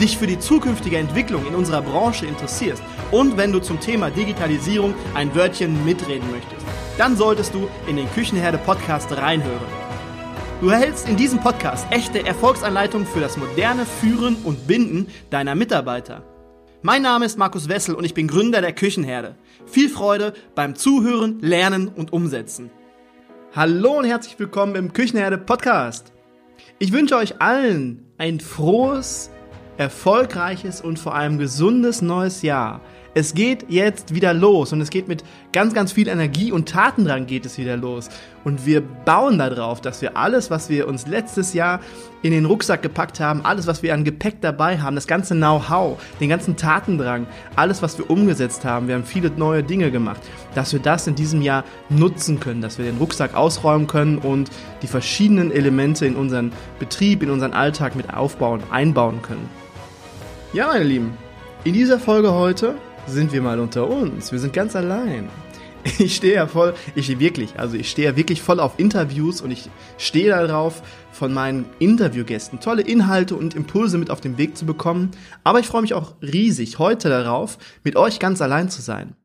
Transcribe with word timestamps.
dich 0.00 0.18
für 0.18 0.26
die 0.26 0.38
zukünftige 0.38 0.98
Entwicklung 0.98 1.46
in 1.46 1.54
unserer 1.54 1.82
Branche 1.82 2.26
interessierst 2.26 2.82
und 3.10 3.36
wenn 3.36 3.52
du 3.52 3.60
zum 3.60 3.80
Thema 3.80 4.10
Digitalisierung 4.10 4.94
ein 5.14 5.34
Wörtchen 5.34 5.84
mitreden 5.84 6.30
möchtest, 6.30 6.66
dann 6.98 7.16
solltest 7.16 7.54
du 7.54 7.68
in 7.86 7.96
den 7.96 8.10
Küchenherde 8.12 8.58
Podcast 8.58 9.16
reinhören. 9.16 9.84
Du 10.60 10.68
erhältst 10.68 11.08
in 11.08 11.16
diesem 11.16 11.40
Podcast 11.40 11.86
echte 11.90 12.24
Erfolgsanleitungen 12.24 13.06
für 13.06 13.20
das 13.20 13.36
moderne 13.36 13.84
Führen 13.84 14.36
und 14.44 14.66
Binden 14.66 15.08
deiner 15.30 15.54
Mitarbeiter. 15.54 16.22
Mein 16.82 17.02
Name 17.02 17.24
ist 17.24 17.38
Markus 17.38 17.68
Wessel 17.68 17.94
und 17.94 18.04
ich 18.04 18.14
bin 18.14 18.28
Gründer 18.28 18.60
der 18.60 18.72
Küchenherde. 18.72 19.36
Viel 19.66 19.88
Freude 19.88 20.34
beim 20.54 20.74
Zuhören, 20.74 21.38
Lernen 21.40 21.88
und 21.88 22.12
Umsetzen. 22.12 22.70
Hallo 23.54 23.98
und 23.98 24.04
herzlich 24.04 24.38
willkommen 24.38 24.74
im 24.74 24.92
Küchenherde 24.92 25.38
Podcast. 25.38 26.12
Ich 26.78 26.92
wünsche 26.92 27.16
euch 27.16 27.40
allen 27.40 28.04
ein 28.18 28.40
frohes, 28.40 29.30
erfolgreiches 29.76 30.80
und 30.80 30.98
vor 30.98 31.14
allem 31.14 31.38
gesundes 31.38 32.02
neues 32.02 32.42
Jahr. 32.42 32.80
Es 33.16 33.32
geht 33.32 33.66
jetzt 33.68 34.12
wieder 34.12 34.34
los 34.34 34.72
und 34.72 34.80
es 34.80 34.90
geht 34.90 35.06
mit 35.06 35.22
ganz, 35.52 35.72
ganz 35.72 35.92
viel 35.92 36.08
Energie 36.08 36.50
und 36.50 36.68
Tatendrang 36.68 37.26
geht 37.26 37.46
es 37.46 37.58
wieder 37.58 37.76
los. 37.76 38.08
Und 38.42 38.66
wir 38.66 38.80
bauen 38.80 39.38
darauf, 39.38 39.80
dass 39.80 40.02
wir 40.02 40.16
alles, 40.16 40.50
was 40.50 40.68
wir 40.68 40.88
uns 40.88 41.06
letztes 41.06 41.54
Jahr 41.54 41.78
in 42.22 42.32
den 42.32 42.44
Rucksack 42.44 42.82
gepackt 42.82 43.20
haben, 43.20 43.44
alles, 43.44 43.68
was 43.68 43.84
wir 43.84 43.94
an 43.94 44.02
Gepäck 44.02 44.40
dabei 44.40 44.80
haben, 44.80 44.96
das 44.96 45.06
ganze 45.06 45.34
Know-how, 45.36 45.96
den 46.18 46.28
ganzen 46.28 46.56
Tatendrang, 46.56 47.28
alles, 47.54 47.82
was 47.82 47.96
wir 47.98 48.10
umgesetzt 48.10 48.64
haben, 48.64 48.88
wir 48.88 48.96
haben 48.96 49.04
viele 49.04 49.30
neue 49.30 49.62
Dinge 49.62 49.92
gemacht, 49.92 50.20
dass 50.56 50.72
wir 50.72 50.80
das 50.80 51.06
in 51.06 51.14
diesem 51.14 51.40
Jahr 51.40 51.62
nutzen 51.90 52.40
können, 52.40 52.62
dass 52.62 52.78
wir 52.78 52.84
den 52.84 52.98
Rucksack 52.98 53.36
ausräumen 53.36 53.86
können 53.86 54.18
und 54.18 54.50
die 54.82 54.88
verschiedenen 54.88 55.52
Elemente 55.52 56.04
in 56.04 56.16
unseren 56.16 56.50
Betrieb, 56.80 57.22
in 57.22 57.30
unseren 57.30 57.52
Alltag 57.52 57.94
mit 57.94 58.12
aufbauen, 58.12 58.60
einbauen 58.72 59.22
können. 59.22 59.63
Ja, 60.54 60.68
meine 60.68 60.84
Lieben, 60.84 61.18
in 61.64 61.72
dieser 61.72 61.98
Folge 61.98 62.32
heute 62.32 62.76
sind 63.08 63.32
wir 63.32 63.42
mal 63.42 63.58
unter 63.58 63.90
uns. 63.90 64.30
Wir 64.30 64.38
sind 64.38 64.52
ganz 64.52 64.76
allein. 64.76 65.28
Ich 65.98 66.14
stehe 66.14 66.34
ja 66.34 66.46
voll, 66.46 66.74
ich 66.94 67.06
stehe 67.06 67.18
wirklich, 67.18 67.58
also 67.58 67.76
ich 67.76 67.90
stehe 67.90 68.08
ja 68.08 68.16
wirklich 68.16 68.40
voll 68.40 68.60
auf 68.60 68.78
Interviews 68.78 69.40
und 69.40 69.50
ich 69.50 69.68
stehe 69.98 70.30
darauf, 70.30 70.82
von 71.10 71.34
meinen 71.34 71.66
Interviewgästen 71.80 72.60
tolle 72.60 72.82
Inhalte 72.82 73.34
und 73.34 73.54
Impulse 73.54 73.98
mit 73.98 74.10
auf 74.10 74.20
den 74.20 74.38
Weg 74.38 74.56
zu 74.56 74.64
bekommen. 74.64 75.10
Aber 75.42 75.58
ich 75.58 75.66
freue 75.66 75.82
mich 75.82 75.92
auch 75.92 76.14
riesig 76.22 76.78
heute 76.78 77.08
darauf, 77.08 77.58
mit 77.82 77.96
euch 77.96 78.20
ganz 78.20 78.40
allein 78.40 78.70
zu 78.70 78.80
sein. 78.80 79.16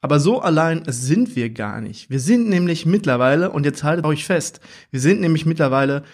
Aber 0.00 0.20
so 0.20 0.40
allein 0.40 0.84
sind 0.86 1.34
wir 1.34 1.50
gar 1.50 1.80
nicht. 1.80 2.08
Wir 2.08 2.20
sind 2.20 2.48
nämlich 2.48 2.86
mittlerweile, 2.86 3.50
und 3.50 3.66
jetzt 3.66 3.82
haltet 3.82 4.06
euch 4.06 4.24
fest, 4.24 4.60
wir 4.92 5.00
sind 5.00 5.20
nämlich 5.20 5.44
mittlerweile 5.44 6.04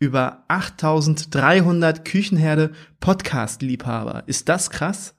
über 0.00 0.44
8300 0.48 2.04
Küchenherde 2.04 2.72
Podcast-Liebhaber. 2.98 4.24
Ist 4.26 4.48
das 4.48 4.70
krass? 4.70 5.14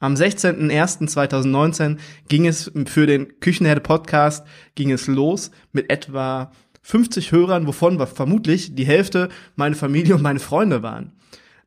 Am 0.00 0.14
16.01.2019 0.14 1.98
ging 2.28 2.46
es 2.46 2.70
für 2.86 3.06
den 3.06 3.38
Küchenherde 3.40 3.80
Podcast 3.80 4.46
ging 4.74 4.90
es 4.90 5.06
los 5.06 5.50
mit 5.72 5.90
etwa 5.90 6.52
50 6.82 7.32
Hörern, 7.32 7.66
wovon 7.66 8.04
vermutlich 8.06 8.74
die 8.74 8.86
Hälfte 8.86 9.28
meine 9.56 9.76
Familie 9.76 10.16
und 10.16 10.22
meine 10.22 10.40
Freunde 10.40 10.82
waren. 10.82 11.12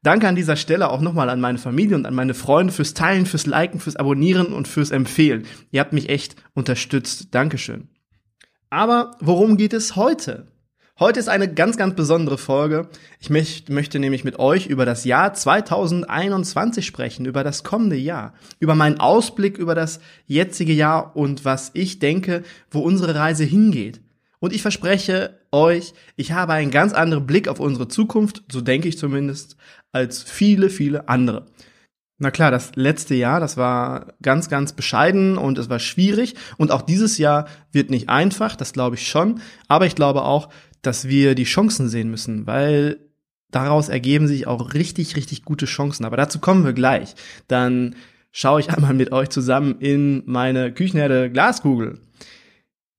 Danke 0.01 0.27
an 0.27 0.35
dieser 0.35 0.57
Stelle 0.57 0.89
auch 0.89 0.99
nochmal 0.99 1.29
an 1.29 1.39
meine 1.39 1.59
Familie 1.59 1.95
und 1.95 2.05
an 2.05 2.15
meine 2.15 2.33
Freunde 2.33 2.73
fürs 2.73 2.93
Teilen, 2.93 3.25
fürs 3.25 3.45
Liken, 3.45 3.79
fürs 3.79 3.95
Abonnieren 3.95 4.47
und 4.47 4.67
fürs 4.67 4.91
Empfehlen. 4.91 5.45
Ihr 5.71 5.79
habt 5.79 5.93
mich 5.93 6.09
echt 6.09 6.35
unterstützt. 6.53 7.29
Dankeschön. 7.31 7.87
Aber 8.69 9.11
worum 9.21 9.55
geht 9.55 9.71
es 9.71 9.95
heute? 9.95 10.52
Heute 10.99 11.19
ist 11.19 11.27
eine 11.27 11.51
ganz, 11.51 11.75
ganz 11.75 11.95
besondere 11.95 12.37
Folge. 12.37 12.87
Ich 13.19 13.31
möchte 13.31 13.97
nämlich 13.97 14.23
mit 14.23 14.37
euch 14.37 14.67
über 14.67 14.85
das 14.85 15.05
Jahr 15.05 15.33
2021 15.33 16.85
sprechen, 16.85 17.25
über 17.25 17.43
das 17.43 17.63
kommende 17.63 17.95
Jahr, 17.95 18.35
über 18.59 18.75
meinen 18.75 18.99
Ausblick 18.99 19.57
über 19.57 19.73
das 19.73 19.99
jetzige 20.27 20.73
Jahr 20.73 21.15
und 21.15 21.45
was 21.45 21.71
ich 21.73 21.97
denke, 21.97 22.43
wo 22.69 22.81
unsere 22.81 23.15
Reise 23.15 23.43
hingeht. 23.43 24.01
Und 24.39 24.53
ich 24.53 24.61
verspreche 24.61 25.39
euch, 25.51 25.95
ich 26.15 26.31
habe 26.31 26.53
einen 26.53 26.69
ganz 26.69 26.93
anderen 26.93 27.25
Blick 27.25 27.47
auf 27.47 27.59
unsere 27.59 27.87
Zukunft, 27.87 28.43
so 28.51 28.61
denke 28.61 28.87
ich 28.87 28.99
zumindest, 28.99 29.57
als 29.93 30.21
viele, 30.21 30.69
viele 30.69 31.09
andere. 31.09 31.47
Na 32.19 32.29
klar, 32.29 32.51
das 32.51 32.75
letzte 32.75 33.15
Jahr, 33.15 33.39
das 33.39 33.57
war 33.57 34.13
ganz, 34.21 34.47
ganz 34.47 34.73
bescheiden 34.73 35.39
und 35.39 35.57
es 35.57 35.69
war 35.69 35.79
schwierig. 35.79 36.35
Und 36.57 36.71
auch 36.71 36.83
dieses 36.83 37.17
Jahr 37.17 37.47
wird 37.71 37.89
nicht 37.89 38.09
einfach, 38.09 38.55
das 38.55 38.73
glaube 38.73 38.95
ich 38.95 39.07
schon. 39.07 39.41
Aber 39.67 39.87
ich 39.87 39.95
glaube 39.95 40.21
auch, 40.21 40.49
dass 40.83 41.07
wir 41.07 41.33
die 41.33 41.45
Chancen 41.45 41.89
sehen 41.89 42.11
müssen, 42.11 42.45
weil 42.45 42.99
daraus 43.49 43.89
ergeben 43.89 44.27
sich 44.27 44.45
auch 44.45 44.73
richtig, 44.75 45.15
richtig 45.15 45.43
gute 45.43 45.65
Chancen. 45.65 46.05
Aber 46.05 46.17
dazu 46.17 46.39
kommen 46.39 46.65
wir 46.65 46.73
gleich. 46.73 47.15
Dann 47.47 47.95
schaue 48.31 48.59
ich 48.59 48.69
einmal 48.69 48.93
mit 48.93 49.11
euch 49.11 49.29
zusammen 49.29 49.77
in 49.79 50.21
meine 50.25 50.71
Küchenherde 50.71 51.31
Glaskugel. 51.31 51.99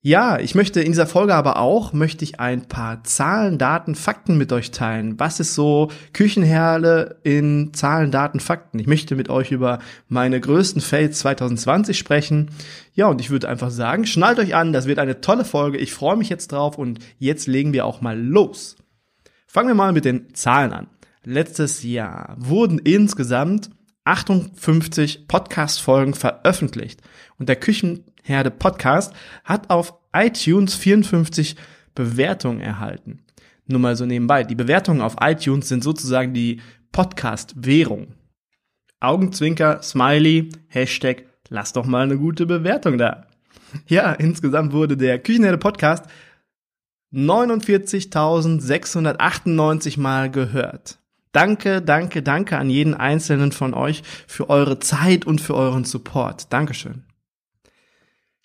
Ja, 0.06 0.38
ich 0.38 0.54
möchte 0.54 0.82
in 0.82 0.92
dieser 0.92 1.06
Folge 1.06 1.34
aber 1.34 1.58
auch, 1.58 1.94
möchte 1.94 2.24
ich 2.24 2.38
ein 2.38 2.68
paar 2.68 3.02
Zahlen, 3.04 3.56
Daten, 3.56 3.94
Fakten 3.94 4.36
mit 4.36 4.52
euch 4.52 4.70
teilen. 4.70 5.18
Was 5.18 5.40
ist 5.40 5.54
so 5.54 5.90
Küchenherde 6.12 7.20
in 7.22 7.72
Zahlen, 7.72 8.10
Daten, 8.10 8.38
Fakten? 8.38 8.78
Ich 8.78 8.86
möchte 8.86 9.16
mit 9.16 9.30
euch 9.30 9.50
über 9.50 9.78
meine 10.08 10.38
größten 10.38 10.82
Fails 10.82 11.20
2020 11.20 11.96
sprechen. 11.96 12.50
Ja, 12.92 13.06
und 13.06 13.22
ich 13.22 13.30
würde 13.30 13.48
einfach 13.48 13.70
sagen, 13.70 14.04
schnallt 14.04 14.38
euch 14.38 14.54
an, 14.54 14.74
das 14.74 14.84
wird 14.84 14.98
eine 14.98 15.22
tolle 15.22 15.46
Folge. 15.46 15.78
Ich 15.78 15.94
freue 15.94 16.18
mich 16.18 16.28
jetzt 16.28 16.52
drauf 16.52 16.76
und 16.76 16.98
jetzt 17.18 17.46
legen 17.46 17.72
wir 17.72 17.86
auch 17.86 18.02
mal 18.02 18.20
los. 18.20 18.76
Fangen 19.46 19.68
wir 19.68 19.74
mal 19.74 19.94
mit 19.94 20.04
den 20.04 20.34
Zahlen 20.34 20.74
an. 20.74 20.88
Letztes 21.24 21.82
Jahr 21.82 22.36
wurden 22.38 22.78
insgesamt 22.78 23.70
58 24.04 25.28
Podcast-Folgen 25.28 26.14
veröffentlicht 26.14 27.00
und 27.38 27.48
der 27.48 27.56
Küchen 27.56 28.04
Herde 28.22 28.50
Podcast 28.50 29.14
hat 29.44 29.70
auf 29.70 29.94
iTunes 30.14 30.74
54 30.74 31.56
Bewertungen 31.94 32.60
erhalten. 32.60 33.20
Nur 33.66 33.80
mal 33.80 33.96
so 33.96 34.04
nebenbei. 34.06 34.44
Die 34.44 34.54
Bewertungen 34.54 35.00
auf 35.00 35.16
iTunes 35.20 35.68
sind 35.68 35.82
sozusagen 35.82 36.32
die 36.34 36.60
Podcast-Währung. 36.92 38.14
Augenzwinker, 39.00 39.82
Smiley, 39.82 40.50
Hashtag, 40.68 41.24
lass 41.48 41.72
doch 41.72 41.86
mal 41.86 42.04
eine 42.04 42.18
gute 42.18 42.46
Bewertung 42.46 42.98
da. 42.98 43.26
Ja, 43.86 44.12
insgesamt 44.12 44.72
wurde 44.72 44.96
der 44.96 45.18
Küchenherde 45.18 45.58
Podcast 45.58 46.04
49.698 47.12 50.00
Mal 50.00 50.30
gehört. 50.30 50.98
Danke, 51.34 51.82
danke, 51.82 52.22
danke 52.22 52.56
an 52.58 52.70
jeden 52.70 52.94
einzelnen 52.94 53.50
von 53.50 53.74
euch 53.74 54.04
für 54.28 54.48
eure 54.48 54.78
Zeit 54.78 55.26
und 55.26 55.40
für 55.40 55.54
euren 55.54 55.82
Support. 55.84 56.52
Dankeschön. 56.52 57.02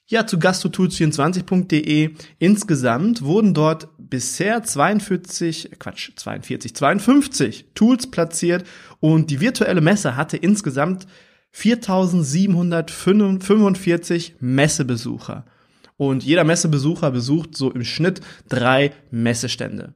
Ja, 0.07 0.25
zu 0.25 0.37
gastrotools24.de. 0.37 2.15
Insgesamt 2.39 3.21
wurden 3.21 3.53
dort 3.53 3.89
bisher 3.99 4.63
42, 4.63 5.73
Quatsch, 5.77 6.13
42, 6.15 6.75
52 6.75 7.65
Tools 7.75 8.09
platziert 8.09 8.65
und 8.99 9.29
die 9.29 9.39
virtuelle 9.39 9.81
Messe 9.81 10.15
hatte 10.15 10.37
insgesamt 10.37 11.05
4745 11.51 14.37
Messebesucher. 14.39 15.45
Und 15.95 16.23
jeder 16.23 16.43
Messebesucher 16.43 17.11
besucht 17.11 17.55
so 17.55 17.71
im 17.71 17.83
Schnitt 17.83 18.21
drei 18.47 18.93
Messestände. 19.11 19.93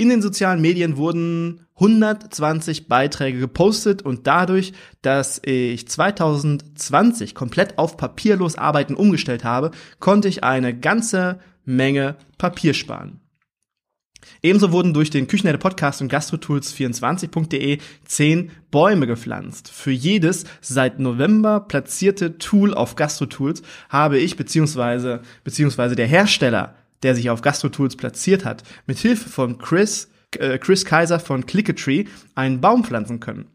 In 0.00 0.08
den 0.08 0.22
sozialen 0.22 0.62
Medien 0.62 0.96
wurden 0.96 1.66
120 1.74 2.88
Beiträge 2.88 3.38
gepostet 3.38 4.00
und 4.00 4.26
dadurch, 4.26 4.72
dass 5.02 5.42
ich 5.44 5.86
2020 5.88 7.34
komplett 7.34 7.76
auf 7.76 7.98
papierlos 7.98 8.56
Arbeiten 8.56 8.94
umgestellt 8.94 9.44
habe, 9.44 9.72
konnte 9.98 10.28
ich 10.28 10.42
eine 10.42 10.74
ganze 10.74 11.38
Menge 11.66 12.16
Papier 12.38 12.72
sparen. 12.72 13.20
Ebenso 14.42 14.72
wurden 14.72 14.94
durch 14.94 15.10
den 15.10 15.26
Küchenherde 15.26 15.58
Podcast 15.58 16.00
und 16.00 16.10
gastrotools24.de 16.10 17.76
zehn 18.06 18.52
Bäume 18.70 19.06
gepflanzt. 19.06 19.70
Für 19.70 19.90
jedes 19.90 20.44
seit 20.62 20.98
November 20.98 21.60
platzierte 21.60 22.38
Tool 22.38 22.72
auf 22.72 22.96
GastroTools 22.96 23.60
habe 23.90 24.18
ich 24.18 24.38
beziehungsweise 24.38 25.20
beziehungsweise 25.44 25.94
der 25.94 26.06
Hersteller 26.06 26.74
der 27.02 27.14
sich 27.14 27.30
auf 27.30 27.42
GastroTools 27.42 27.96
platziert 27.96 28.44
hat, 28.44 28.62
mit 28.86 28.98
Hilfe 28.98 29.28
von 29.28 29.58
Chris, 29.58 30.10
äh, 30.38 30.58
Chris 30.58 30.84
Kaiser 30.84 31.20
von 31.20 31.46
Clicketree 31.46 32.04
einen 32.34 32.60
Baum 32.60 32.84
pflanzen 32.84 33.20
können. 33.20 33.46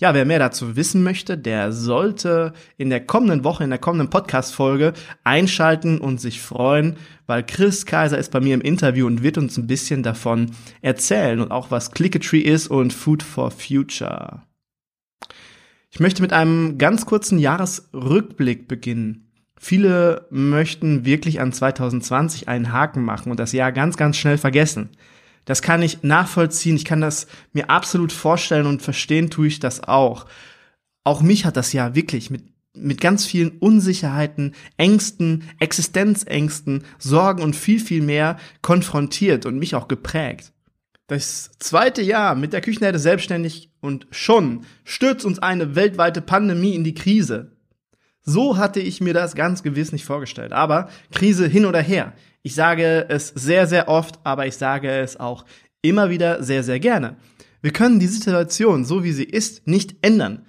Ja, 0.00 0.14
wer 0.14 0.24
mehr 0.24 0.38
dazu 0.38 0.76
wissen 0.76 1.02
möchte, 1.02 1.36
der 1.36 1.72
sollte 1.72 2.54
in 2.78 2.88
der 2.88 3.04
kommenden 3.04 3.44
Woche, 3.44 3.64
in 3.64 3.70
der 3.70 3.78
kommenden 3.78 4.08
Podcast-Folge 4.08 4.94
einschalten 5.24 5.98
und 5.98 6.22
sich 6.22 6.40
freuen, 6.40 6.96
weil 7.26 7.44
Chris 7.44 7.84
Kaiser 7.84 8.16
ist 8.16 8.32
bei 8.32 8.40
mir 8.40 8.54
im 8.54 8.62
Interview 8.62 9.06
und 9.06 9.22
wird 9.22 9.36
uns 9.36 9.58
ein 9.58 9.66
bisschen 9.66 10.02
davon 10.02 10.52
erzählen 10.80 11.38
und 11.38 11.50
auch 11.50 11.70
was 11.70 11.90
Clicketree 11.90 12.40
ist 12.40 12.68
und 12.68 12.94
Food 12.94 13.22
for 13.22 13.50
Future. 13.50 14.42
Ich 15.90 16.00
möchte 16.00 16.22
mit 16.22 16.32
einem 16.32 16.78
ganz 16.78 17.04
kurzen 17.04 17.38
Jahresrückblick 17.38 18.68
beginnen. 18.68 19.29
Viele 19.62 20.26
möchten 20.30 21.04
wirklich 21.04 21.38
an 21.38 21.52
2020 21.52 22.48
einen 22.48 22.72
Haken 22.72 23.04
machen 23.04 23.30
und 23.30 23.38
das 23.38 23.52
Jahr 23.52 23.72
ganz, 23.72 23.98
ganz 23.98 24.16
schnell 24.16 24.38
vergessen. 24.38 24.88
Das 25.44 25.60
kann 25.60 25.82
ich 25.82 26.02
nachvollziehen. 26.02 26.76
Ich 26.76 26.86
kann 26.86 27.02
das 27.02 27.26
mir 27.52 27.68
absolut 27.68 28.10
vorstellen 28.10 28.64
und 28.64 28.80
verstehen 28.80 29.28
tue 29.28 29.48
ich 29.48 29.60
das 29.60 29.84
auch. 29.84 30.24
Auch 31.04 31.20
mich 31.20 31.44
hat 31.44 31.58
das 31.58 31.74
ja 31.74 31.94
wirklich 31.94 32.30
mit 32.30 32.44
mit 32.72 33.00
ganz 33.00 33.26
vielen 33.26 33.58
Unsicherheiten, 33.58 34.54
Ängsten, 34.76 35.42
Existenzängsten, 35.58 36.84
Sorgen 36.98 37.42
und 37.42 37.56
viel, 37.56 37.80
viel 37.80 38.00
mehr 38.00 38.38
konfrontiert 38.62 39.44
und 39.44 39.58
mich 39.58 39.74
auch 39.74 39.88
geprägt. 39.88 40.52
Das 41.08 41.50
zweite 41.58 42.00
Jahr 42.00 42.36
mit 42.36 42.52
der 42.52 42.60
Küchenherde 42.60 43.00
selbstständig 43.00 43.72
und 43.80 44.06
schon 44.12 44.64
stürzt 44.84 45.26
uns 45.26 45.40
eine 45.40 45.74
weltweite 45.74 46.22
Pandemie 46.22 46.76
in 46.76 46.84
die 46.84 46.94
Krise. 46.94 47.56
So 48.22 48.56
hatte 48.56 48.80
ich 48.80 49.00
mir 49.00 49.14
das 49.14 49.34
ganz 49.34 49.62
gewiss 49.62 49.92
nicht 49.92 50.04
vorgestellt. 50.04 50.52
Aber 50.52 50.88
Krise 51.12 51.46
hin 51.46 51.66
oder 51.66 51.80
her. 51.80 52.12
Ich 52.42 52.54
sage 52.54 53.06
es 53.08 53.28
sehr, 53.28 53.66
sehr 53.66 53.88
oft, 53.88 54.18
aber 54.24 54.46
ich 54.46 54.56
sage 54.56 54.90
es 54.90 55.18
auch 55.18 55.44
immer 55.82 56.10
wieder 56.10 56.42
sehr, 56.42 56.62
sehr 56.62 56.80
gerne. 56.80 57.16
Wir 57.62 57.72
können 57.72 58.00
die 58.00 58.06
Situation, 58.06 58.84
so 58.84 59.04
wie 59.04 59.12
sie 59.12 59.24
ist, 59.24 59.66
nicht 59.66 59.96
ändern. 60.02 60.46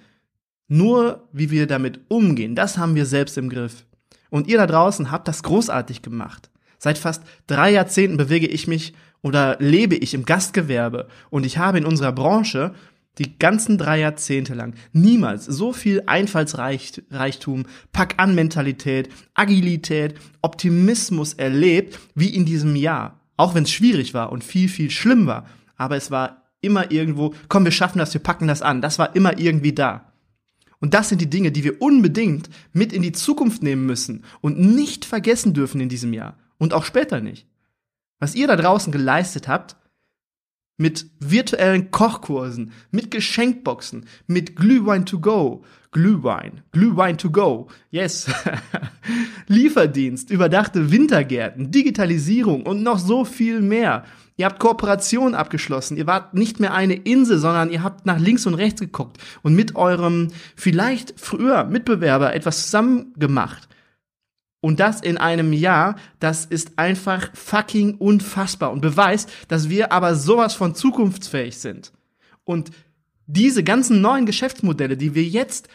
Nur 0.68 1.28
wie 1.32 1.50
wir 1.50 1.66
damit 1.66 2.00
umgehen, 2.08 2.54
das 2.54 2.78
haben 2.78 2.94
wir 2.94 3.04
selbst 3.04 3.36
im 3.36 3.50
Griff. 3.50 3.84
Und 4.30 4.48
ihr 4.48 4.56
da 4.56 4.66
draußen 4.66 5.10
habt 5.10 5.28
das 5.28 5.42
großartig 5.42 6.00
gemacht. 6.00 6.50
Seit 6.78 6.96
fast 6.96 7.22
drei 7.46 7.70
Jahrzehnten 7.70 8.16
bewege 8.16 8.46
ich 8.46 8.66
mich 8.66 8.94
oder 9.22 9.56
lebe 9.60 9.94
ich 9.94 10.14
im 10.14 10.24
Gastgewerbe 10.24 11.08
und 11.30 11.46
ich 11.46 11.58
habe 11.58 11.78
in 11.78 11.84
unserer 11.84 12.12
Branche 12.12 12.74
die 13.18 13.38
ganzen 13.38 13.76
drei 13.78 14.00
Jahrzehnte 14.00 14.54
lang 14.54 14.74
niemals 14.92 15.44
so 15.44 15.72
viel 15.72 16.02
Einfallsreichtum, 16.06 17.64
Pack-an-Mentalität, 17.92 19.10
Agilität, 19.34 20.14
Optimismus 20.40 21.34
erlebt 21.34 21.98
wie 22.14 22.34
in 22.34 22.44
diesem 22.44 22.74
Jahr. 22.74 23.20
Auch 23.36 23.54
wenn 23.54 23.64
es 23.64 23.70
schwierig 23.70 24.14
war 24.14 24.32
und 24.32 24.44
viel, 24.44 24.68
viel 24.68 24.90
schlimm 24.90 25.26
war. 25.26 25.46
Aber 25.76 25.96
es 25.96 26.10
war 26.10 26.42
immer 26.60 26.90
irgendwo, 26.90 27.34
komm, 27.48 27.64
wir 27.64 27.72
schaffen 27.72 27.98
das, 27.98 28.14
wir 28.14 28.22
packen 28.22 28.46
das 28.46 28.62
an. 28.62 28.80
Das 28.80 28.98
war 28.98 29.14
immer 29.14 29.38
irgendwie 29.38 29.72
da. 29.72 30.12
Und 30.80 30.94
das 30.94 31.08
sind 31.08 31.20
die 31.20 31.30
Dinge, 31.30 31.52
die 31.52 31.64
wir 31.64 31.80
unbedingt 31.80 32.48
mit 32.72 32.92
in 32.92 33.02
die 33.02 33.12
Zukunft 33.12 33.62
nehmen 33.62 33.86
müssen 33.86 34.24
und 34.40 34.58
nicht 34.58 35.04
vergessen 35.04 35.54
dürfen 35.54 35.80
in 35.80 35.88
diesem 35.88 36.12
Jahr. 36.12 36.38
Und 36.58 36.74
auch 36.74 36.84
später 36.84 37.20
nicht. 37.20 37.46
Was 38.18 38.34
ihr 38.34 38.46
da 38.46 38.56
draußen 38.56 38.92
geleistet 38.92 39.48
habt, 39.48 39.76
mit 40.82 41.06
virtuellen 41.20 41.90
Kochkursen, 41.90 42.72
mit 42.90 43.10
Geschenkboxen, 43.10 44.04
mit 44.26 44.56
Glühwein 44.56 45.06
to 45.06 45.20
go, 45.20 45.64
Glühwein, 45.92 46.62
Glühwein 46.72 47.16
to 47.16 47.30
go, 47.30 47.68
yes, 47.90 48.26
Lieferdienst, 49.46 50.30
überdachte 50.30 50.90
Wintergärten, 50.90 51.70
Digitalisierung 51.70 52.66
und 52.66 52.82
noch 52.82 52.98
so 52.98 53.24
viel 53.24 53.62
mehr. 53.62 54.04
Ihr 54.36 54.46
habt 54.46 54.58
Kooperationen 54.58 55.34
abgeschlossen. 55.34 55.96
Ihr 55.96 56.06
wart 56.06 56.34
nicht 56.34 56.58
mehr 56.58 56.74
eine 56.74 56.94
Insel, 56.94 57.38
sondern 57.38 57.70
ihr 57.70 57.82
habt 57.82 58.06
nach 58.06 58.18
links 58.18 58.46
und 58.46 58.54
rechts 58.54 58.80
geguckt 58.80 59.18
und 59.42 59.54
mit 59.54 59.76
eurem 59.76 60.28
vielleicht 60.56 61.14
früher 61.20 61.64
Mitbewerber 61.64 62.34
etwas 62.34 62.64
zusammen 62.64 63.12
gemacht. 63.16 63.68
Und 64.62 64.78
das 64.78 65.00
in 65.00 65.18
einem 65.18 65.52
Jahr, 65.52 65.96
das 66.20 66.44
ist 66.44 66.78
einfach 66.78 67.30
fucking 67.34 67.96
unfassbar 67.96 68.70
und 68.70 68.80
beweist, 68.80 69.28
dass 69.48 69.68
wir 69.68 69.90
aber 69.90 70.14
sowas 70.14 70.54
von 70.54 70.76
zukunftsfähig 70.76 71.58
sind. 71.58 71.92
Und 72.44 72.70
diese 73.26 73.64
ganzen 73.64 74.00
neuen 74.00 74.24
Geschäftsmodelle, 74.24 74.96
die 74.96 75.16
wir 75.16 75.24
jetzt 75.24 75.68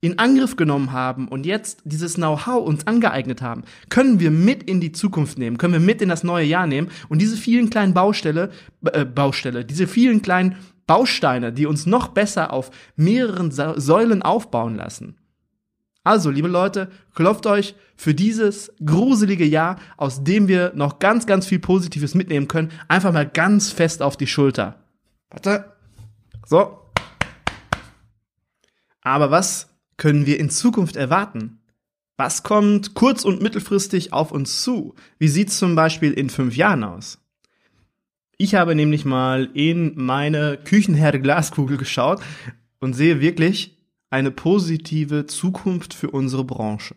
in 0.00 0.18
Angriff 0.18 0.56
genommen 0.56 0.90
haben 0.90 1.28
und 1.28 1.46
jetzt 1.46 1.82
dieses 1.84 2.14
Know-how 2.14 2.66
uns 2.66 2.84
angeeignet 2.88 3.42
haben, 3.42 3.62
können 3.88 4.18
wir 4.18 4.32
mit 4.32 4.64
in 4.64 4.80
die 4.80 4.90
Zukunft 4.90 5.38
nehmen, 5.38 5.56
können 5.56 5.74
wir 5.74 5.80
mit 5.80 6.02
in 6.02 6.08
das 6.08 6.24
neue 6.24 6.44
Jahr 6.44 6.66
nehmen 6.66 6.90
und 7.08 7.22
diese 7.22 7.36
vielen 7.36 7.70
kleinen 7.70 7.94
Baustelle, 7.94 8.50
äh, 8.92 9.04
Baustelle, 9.04 9.64
diese 9.64 9.86
vielen 9.86 10.20
kleinen 10.20 10.56
Bausteine, 10.88 11.52
die 11.52 11.66
uns 11.66 11.86
noch 11.86 12.08
besser 12.08 12.52
auf 12.52 12.72
mehreren 12.96 13.52
Säulen 13.52 14.22
aufbauen 14.22 14.74
lassen. 14.74 15.16
Also, 16.04 16.30
liebe 16.30 16.48
Leute, 16.48 16.90
klopft 17.14 17.46
euch 17.46 17.76
für 17.96 18.14
dieses 18.14 18.72
gruselige 18.84 19.44
Jahr, 19.44 19.78
aus 19.96 20.24
dem 20.24 20.48
wir 20.48 20.72
noch 20.74 20.98
ganz, 20.98 21.26
ganz 21.26 21.46
viel 21.46 21.60
Positives 21.60 22.14
mitnehmen 22.14 22.48
können, 22.48 22.72
einfach 22.88 23.12
mal 23.12 23.28
ganz 23.28 23.70
fest 23.70 24.02
auf 24.02 24.16
die 24.16 24.26
Schulter. 24.26 24.84
Warte. 25.30 25.72
So. 26.44 26.78
Aber 29.02 29.30
was 29.30 29.68
können 29.96 30.26
wir 30.26 30.40
in 30.40 30.50
Zukunft 30.50 30.96
erwarten? 30.96 31.60
Was 32.16 32.42
kommt 32.42 32.94
kurz- 32.94 33.24
und 33.24 33.40
mittelfristig 33.40 34.12
auf 34.12 34.32
uns 34.32 34.62
zu? 34.62 34.94
Wie 35.18 35.28
sieht's 35.28 35.58
zum 35.58 35.74
Beispiel 35.74 36.12
in 36.12 36.30
fünf 36.30 36.56
Jahren 36.56 36.84
aus? 36.84 37.18
Ich 38.38 38.56
habe 38.56 38.74
nämlich 38.74 39.04
mal 39.04 39.50
in 39.54 39.92
meine 39.96 40.58
Küchenherde 40.58 41.20
Glaskugel 41.20 41.76
geschaut 41.76 42.20
und 42.80 42.94
sehe 42.94 43.20
wirklich, 43.20 43.81
eine 44.12 44.30
positive 44.30 45.26
Zukunft 45.26 45.94
für 45.94 46.10
unsere 46.10 46.44
Branche. 46.44 46.94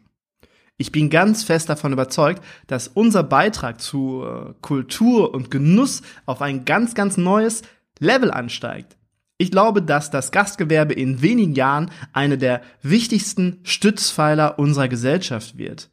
Ich 0.78 0.92
bin 0.92 1.10
ganz 1.10 1.44
fest 1.44 1.70
davon 1.70 1.94
überzeugt, 1.94 2.44
dass 2.68 2.90
unser 2.90 3.24
Beitrag 3.24 3.80
zu 3.80 4.24
äh, 4.26 4.54
Kultur 4.62 5.34
und 5.34 5.50
Genuss 5.50 6.02
auf 6.26 6.42
ein 6.42 6.66
ganz, 6.66 6.94
ganz 6.94 7.16
neues 7.16 7.62
Level 8.00 8.30
ansteigt. 8.30 8.98
Ich 9.38 9.52
glaube, 9.52 9.82
dass 9.82 10.12
das 10.12 10.32
Gastgewerbe 10.32 10.94
in 10.94 11.22
wenigen 11.22 11.56
Jahren 11.56 11.92
eine 12.12 12.38
der 12.38 12.62
wichtigsten 12.82 13.60
Stützpfeiler 13.64 14.60
unserer 14.60 14.90
Gesellschaft 14.90 15.58
wird. 15.58 15.90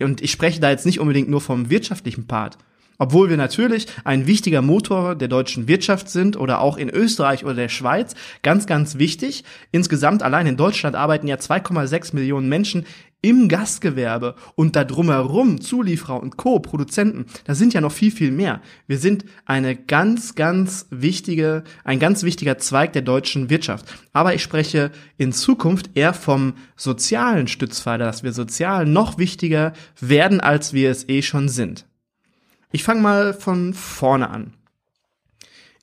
Und 0.00 0.20
ich 0.22 0.30
spreche 0.30 0.60
da 0.60 0.70
jetzt 0.70 0.86
nicht 0.86 1.00
unbedingt 1.00 1.28
nur 1.28 1.40
vom 1.40 1.70
wirtschaftlichen 1.70 2.26
Part. 2.26 2.58
Obwohl 2.98 3.30
wir 3.30 3.36
natürlich 3.36 3.86
ein 4.04 4.26
wichtiger 4.26 4.62
Motor 4.62 5.14
der 5.14 5.28
deutschen 5.28 5.68
Wirtschaft 5.68 6.08
sind 6.08 6.36
oder 6.36 6.60
auch 6.60 6.76
in 6.76 6.90
Österreich 6.90 7.44
oder 7.44 7.54
der 7.54 7.68
Schweiz, 7.68 8.14
ganz, 8.42 8.66
ganz 8.66 8.98
wichtig. 8.98 9.44
Insgesamt 9.72 10.22
allein 10.22 10.46
in 10.46 10.56
Deutschland 10.56 10.96
arbeiten 10.96 11.26
ja 11.26 11.36
2,6 11.36 12.14
Millionen 12.14 12.48
Menschen 12.48 12.86
im 13.24 13.48
Gastgewerbe 13.48 14.34
und 14.54 14.76
da 14.76 14.84
drumherum 14.84 15.58
Zulieferer 15.62 16.22
und 16.22 16.36
Co., 16.36 16.60
Produzenten, 16.60 17.24
da 17.44 17.54
sind 17.54 17.72
ja 17.72 17.80
noch 17.80 17.90
viel, 17.90 18.10
viel 18.10 18.30
mehr. 18.30 18.60
Wir 18.86 18.98
sind 18.98 19.24
eine 19.46 19.74
ganz, 19.76 20.34
ganz 20.34 20.86
wichtige, 20.90 21.64
ein 21.84 21.98
ganz 21.98 22.22
wichtiger 22.22 22.58
Zweig 22.58 22.92
der 22.92 23.00
deutschen 23.00 23.48
Wirtschaft. 23.48 23.86
Aber 24.12 24.34
ich 24.34 24.42
spreche 24.42 24.90
in 25.16 25.32
Zukunft 25.32 25.90
eher 25.94 26.12
vom 26.12 26.52
sozialen 26.76 27.48
Stützpfeiler, 27.48 28.04
dass 28.04 28.24
wir 28.24 28.34
sozial 28.34 28.84
noch 28.84 29.16
wichtiger 29.16 29.72
werden, 29.98 30.40
als 30.40 30.74
wir 30.74 30.90
es 30.90 31.08
eh 31.08 31.22
schon 31.22 31.48
sind. 31.48 31.86
Ich 32.74 32.82
fange 32.82 33.02
mal 33.02 33.34
von 33.34 33.72
vorne 33.72 34.30
an. 34.30 34.52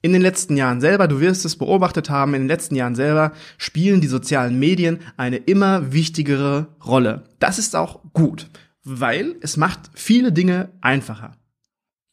In 0.01 0.11
den 0.11 0.21
letzten 0.21 0.57
Jahren 0.57 0.81
selber, 0.81 1.07
du 1.07 1.21
wirst 1.21 1.45
es 1.45 1.55
beobachtet 1.55 2.09
haben, 2.09 2.33
in 2.33 2.41
den 2.41 2.47
letzten 2.49 2.75
Jahren 2.75 2.95
selber 2.95 3.31
spielen 3.57 4.01
die 4.01 4.07
sozialen 4.07 4.59
Medien 4.59 4.99
eine 5.15 5.37
immer 5.37 5.93
wichtigere 5.93 6.67
Rolle. 6.85 7.23
Das 7.39 7.59
ist 7.59 7.77
auch 7.77 8.01
gut, 8.11 8.49
weil 8.83 9.35
es 9.39 9.55
macht 9.55 9.89
viele 9.93 10.33
Dinge 10.33 10.73
einfacher. 10.81 11.37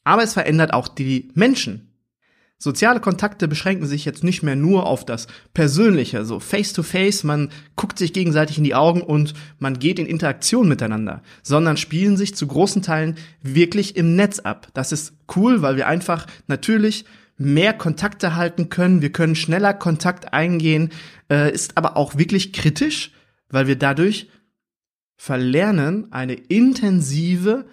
Aber 0.04 0.22
es 0.22 0.34
verändert 0.34 0.72
auch 0.72 0.86
die 0.86 1.32
Menschen. 1.34 1.87
Soziale 2.60 2.98
Kontakte 2.98 3.46
beschränken 3.46 3.86
sich 3.86 4.04
jetzt 4.04 4.24
nicht 4.24 4.42
mehr 4.42 4.56
nur 4.56 4.86
auf 4.86 5.04
das 5.04 5.28
Persönliche, 5.54 6.24
so 6.24 6.40
face 6.40 6.72
to 6.72 6.82
face, 6.82 7.22
man 7.22 7.50
guckt 7.76 7.98
sich 7.98 8.12
gegenseitig 8.12 8.58
in 8.58 8.64
die 8.64 8.74
Augen 8.74 9.00
und 9.00 9.32
man 9.60 9.78
geht 9.78 10.00
in 10.00 10.06
Interaktion 10.06 10.68
miteinander, 10.68 11.22
sondern 11.44 11.76
spielen 11.76 12.16
sich 12.16 12.34
zu 12.34 12.48
großen 12.48 12.82
Teilen 12.82 13.14
wirklich 13.42 13.94
im 13.96 14.16
Netz 14.16 14.40
ab. 14.40 14.68
Das 14.74 14.90
ist 14.90 15.12
cool, 15.36 15.62
weil 15.62 15.76
wir 15.76 15.86
einfach 15.86 16.26
natürlich 16.48 17.04
mehr 17.36 17.74
Kontakte 17.74 18.34
halten 18.34 18.68
können, 18.68 19.02
wir 19.02 19.12
können 19.12 19.36
schneller 19.36 19.72
Kontakt 19.72 20.32
eingehen, 20.32 20.90
äh, 21.30 21.52
ist 21.52 21.76
aber 21.76 21.96
auch 21.96 22.18
wirklich 22.18 22.52
kritisch, 22.52 23.12
weil 23.50 23.68
wir 23.68 23.76
dadurch 23.76 24.28
verlernen, 25.16 26.08
eine 26.10 26.34
intensive 26.34 27.66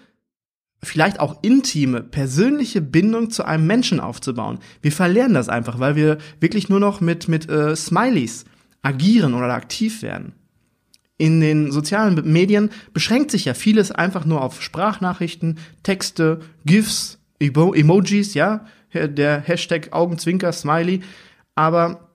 vielleicht 0.85 1.19
auch 1.19 1.39
intime, 1.41 2.01
persönliche 2.01 2.81
Bindung 2.81 3.29
zu 3.29 3.43
einem 3.45 3.67
Menschen 3.67 3.99
aufzubauen. 3.99 4.59
Wir 4.81 4.91
verlernen 4.91 5.33
das 5.33 5.49
einfach, 5.49 5.79
weil 5.79 5.95
wir 5.95 6.17
wirklich 6.39 6.69
nur 6.69 6.79
noch 6.79 7.01
mit, 7.01 7.27
mit 7.27 7.49
äh, 7.49 7.75
Smileys 7.75 8.45
agieren 8.81 9.33
oder 9.33 9.53
aktiv 9.53 10.01
werden. 10.01 10.33
In 11.17 11.39
den 11.39 11.71
sozialen 11.71 12.31
Medien 12.31 12.69
beschränkt 12.93 13.31
sich 13.31 13.45
ja 13.45 13.53
vieles 13.53 13.91
einfach 13.91 14.25
nur 14.25 14.41
auf 14.41 14.61
Sprachnachrichten, 14.61 15.59
Texte, 15.81 16.41
GIFs, 16.65 17.19
Emo 17.39 17.73
Emojis, 17.73 18.33
ja, 18.33 18.65
der 18.93 19.39
Hashtag 19.41 19.93
Augenzwinker, 19.93 20.51
Smiley. 20.51 21.01
Aber 21.55 22.09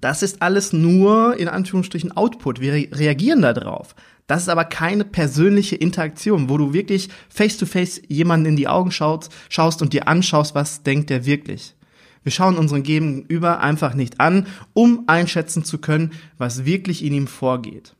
Das 0.00 0.22
ist 0.22 0.42
alles 0.42 0.72
nur 0.72 1.36
in 1.36 1.48
Anführungsstrichen 1.48 2.16
Output. 2.16 2.60
Wir 2.60 2.72
reagieren 2.72 3.42
da 3.42 3.52
drauf. 3.52 3.94
Das 4.26 4.42
ist 4.42 4.48
aber 4.48 4.64
keine 4.64 5.04
persönliche 5.04 5.76
Interaktion, 5.76 6.48
wo 6.48 6.56
du 6.56 6.72
wirklich 6.72 7.10
face 7.28 7.58
to 7.58 7.66
face 7.66 8.00
jemanden 8.08 8.46
in 8.46 8.56
die 8.56 8.68
Augen 8.68 8.90
schaust, 8.90 9.30
schaust 9.50 9.82
und 9.82 9.92
dir 9.92 10.08
anschaust, 10.08 10.54
was 10.54 10.82
denkt 10.82 11.10
der 11.10 11.26
wirklich. 11.26 11.74
Wir 12.22 12.32
schauen 12.32 12.56
unseren 12.56 12.82
Gegenüber 12.82 13.60
einfach 13.60 13.94
nicht 13.94 14.20
an, 14.20 14.46
um 14.72 15.04
einschätzen 15.06 15.62
zu 15.62 15.78
können, 15.78 16.12
was 16.38 16.64
wirklich 16.64 17.04
in 17.04 17.12
ihm 17.12 17.26
vorgeht. 17.26 17.94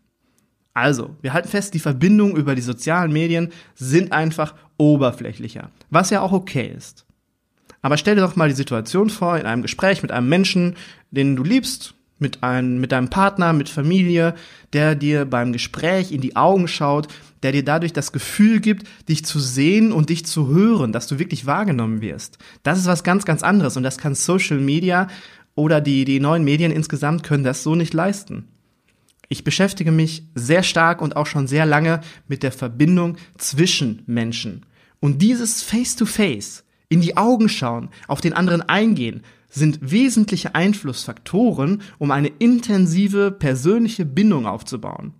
Also, 0.72 1.14
wir 1.20 1.34
halten 1.34 1.48
fest, 1.48 1.74
die 1.74 1.78
Verbindungen 1.78 2.34
über 2.34 2.54
die 2.54 2.62
sozialen 2.62 3.12
Medien 3.12 3.52
sind 3.74 4.12
einfach 4.12 4.54
oberflächlicher, 4.78 5.70
was 5.90 6.10
ja 6.10 6.22
auch 6.22 6.32
okay 6.32 6.72
ist. 6.74 7.06
Aber 7.82 7.98
stell 7.98 8.14
dir 8.14 8.22
doch 8.22 8.34
mal 8.34 8.48
die 8.48 8.54
Situation 8.54 9.10
vor, 9.10 9.36
in 9.36 9.44
einem 9.44 9.62
Gespräch 9.62 10.02
mit 10.02 10.10
einem 10.10 10.28
Menschen, 10.28 10.76
den 11.10 11.36
du 11.36 11.44
liebst, 11.44 11.94
mit, 12.24 12.42
einem, 12.42 12.80
mit 12.80 12.90
deinem 12.90 13.08
Partner, 13.08 13.52
mit 13.52 13.68
Familie, 13.68 14.34
der 14.72 14.96
dir 14.96 15.24
beim 15.24 15.52
Gespräch 15.52 16.10
in 16.10 16.20
die 16.20 16.34
Augen 16.34 16.66
schaut, 16.66 17.06
der 17.44 17.52
dir 17.52 17.64
dadurch 17.64 17.92
das 17.92 18.10
Gefühl 18.10 18.58
gibt, 18.58 18.88
dich 19.08 19.24
zu 19.24 19.38
sehen 19.38 19.92
und 19.92 20.10
dich 20.10 20.26
zu 20.26 20.48
hören, 20.48 20.90
dass 20.90 21.06
du 21.06 21.20
wirklich 21.20 21.46
wahrgenommen 21.46 22.00
wirst. 22.00 22.38
Das 22.64 22.78
ist 22.78 22.86
was 22.86 23.04
ganz, 23.04 23.24
ganz 23.24 23.44
anderes 23.44 23.76
und 23.76 23.84
das 23.84 23.98
kann 23.98 24.16
Social 24.16 24.58
Media 24.58 25.06
oder 25.54 25.80
die, 25.80 26.04
die 26.04 26.18
neuen 26.18 26.42
Medien 26.42 26.72
insgesamt 26.72 27.22
können 27.22 27.44
das 27.44 27.62
so 27.62 27.76
nicht 27.76 27.94
leisten. 27.94 28.48
Ich 29.28 29.44
beschäftige 29.44 29.92
mich 29.92 30.24
sehr 30.34 30.62
stark 30.62 31.00
und 31.00 31.16
auch 31.16 31.26
schon 31.26 31.46
sehr 31.46 31.66
lange 31.66 32.00
mit 32.26 32.42
der 32.42 32.52
Verbindung 32.52 33.16
zwischen 33.38 34.02
Menschen. 34.06 34.66
Und 35.00 35.22
dieses 35.22 35.62
Face-to-Face, 35.62 36.64
in 36.88 37.00
die 37.00 37.16
Augen 37.16 37.48
schauen, 37.48 37.88
auf 38.08 38.20
den 38.20 38.34
anderen 38.34 38.62
eingehen, 38.62 39.22
sind 39.54 39.78
wesentliche 39.80 40.54
Einflussfaktoren, 40.54 41.82
um 41.98 42.10
eine 42.10 42.28
intensive 42.28 43.30
persönliche 43.30 44.04
Bindung 44.04 44.46
aufzubauen. 44.46 45.14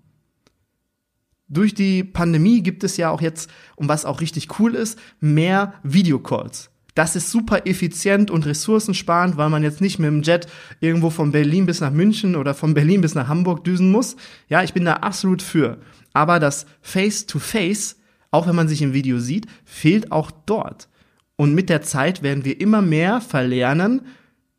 Durch 1.49 1.75
die 1.75 2.03
Pandemie 2.03 2.62
gibt 2.62 2.85
es 2.85 2.97
ja 2.97 3.11
auch 3.11 3.21
jetzt, 3.21 3.50
und 3.76 3.88
was 3.88 4.05
auch 4.05 4.21
richtig 4.21 4.59
cool 4.59 4.75
ist, 4.75 4.99
mehr 5.21 5.75
Videocalls. 5.83 6.71
Das 6.95 7.17
ist 7.17 7.31
super 7.31 7.67
effizient 7.67 8.31
und 8.31 8.47
ressourcensparend, 8.47 9.37
weil 9.37 9.50
man 9.50 9.62
jetzt 9.62 9.81
nicht 9.81 9.99
mit 9.99 10.09
dem 10.09 10.23
Jet 10.23 10.47
irgendwo 10.81 11.11
von 11.11 11.33
Berlin 11.33 11.67
bis 11.67 11.81
nach 11.81 11.91
München 11.91 12.37
oder 12.37 12.55
von 12.55 12.73
Berlin 12.73 13.00
bis 13.00 13.14
nach 13.14 13.29
Hamburg 13.29 13.64
düsen 13.64 13.91
muss. 13.91 14.17
Ja, 14.49 14.62
ich 14.62 14.73
bin 14.73 14.85
da 14.85 14.95
absolut 14.95 15.43
für. 15.43 15.79
Aber 16.12 16.38
das 16.38 16.67
Face-to-Face, 16.83 17.95
-face, 17.95 17.97
auch 18.31 18.47
wenn 18.47 18.55
man 18.55 18.69
sich 18.69 18.81
im 18.81 18.95
Video 18.95 19.19
sieht, 19.19 19.47
fehlt 19.64 20.12
auch 20.12 20.31
dort. 20.31 20.88
Und 21.37 21.55
mit 21.55 21.69
der 21.69 21.83
Zeit 21.83 22.23
werden 22.23 22.45
wir 22.45 22.61
immer 22.61 22.81
mehr 22.81 23.21
verlernen, 23.21 24.03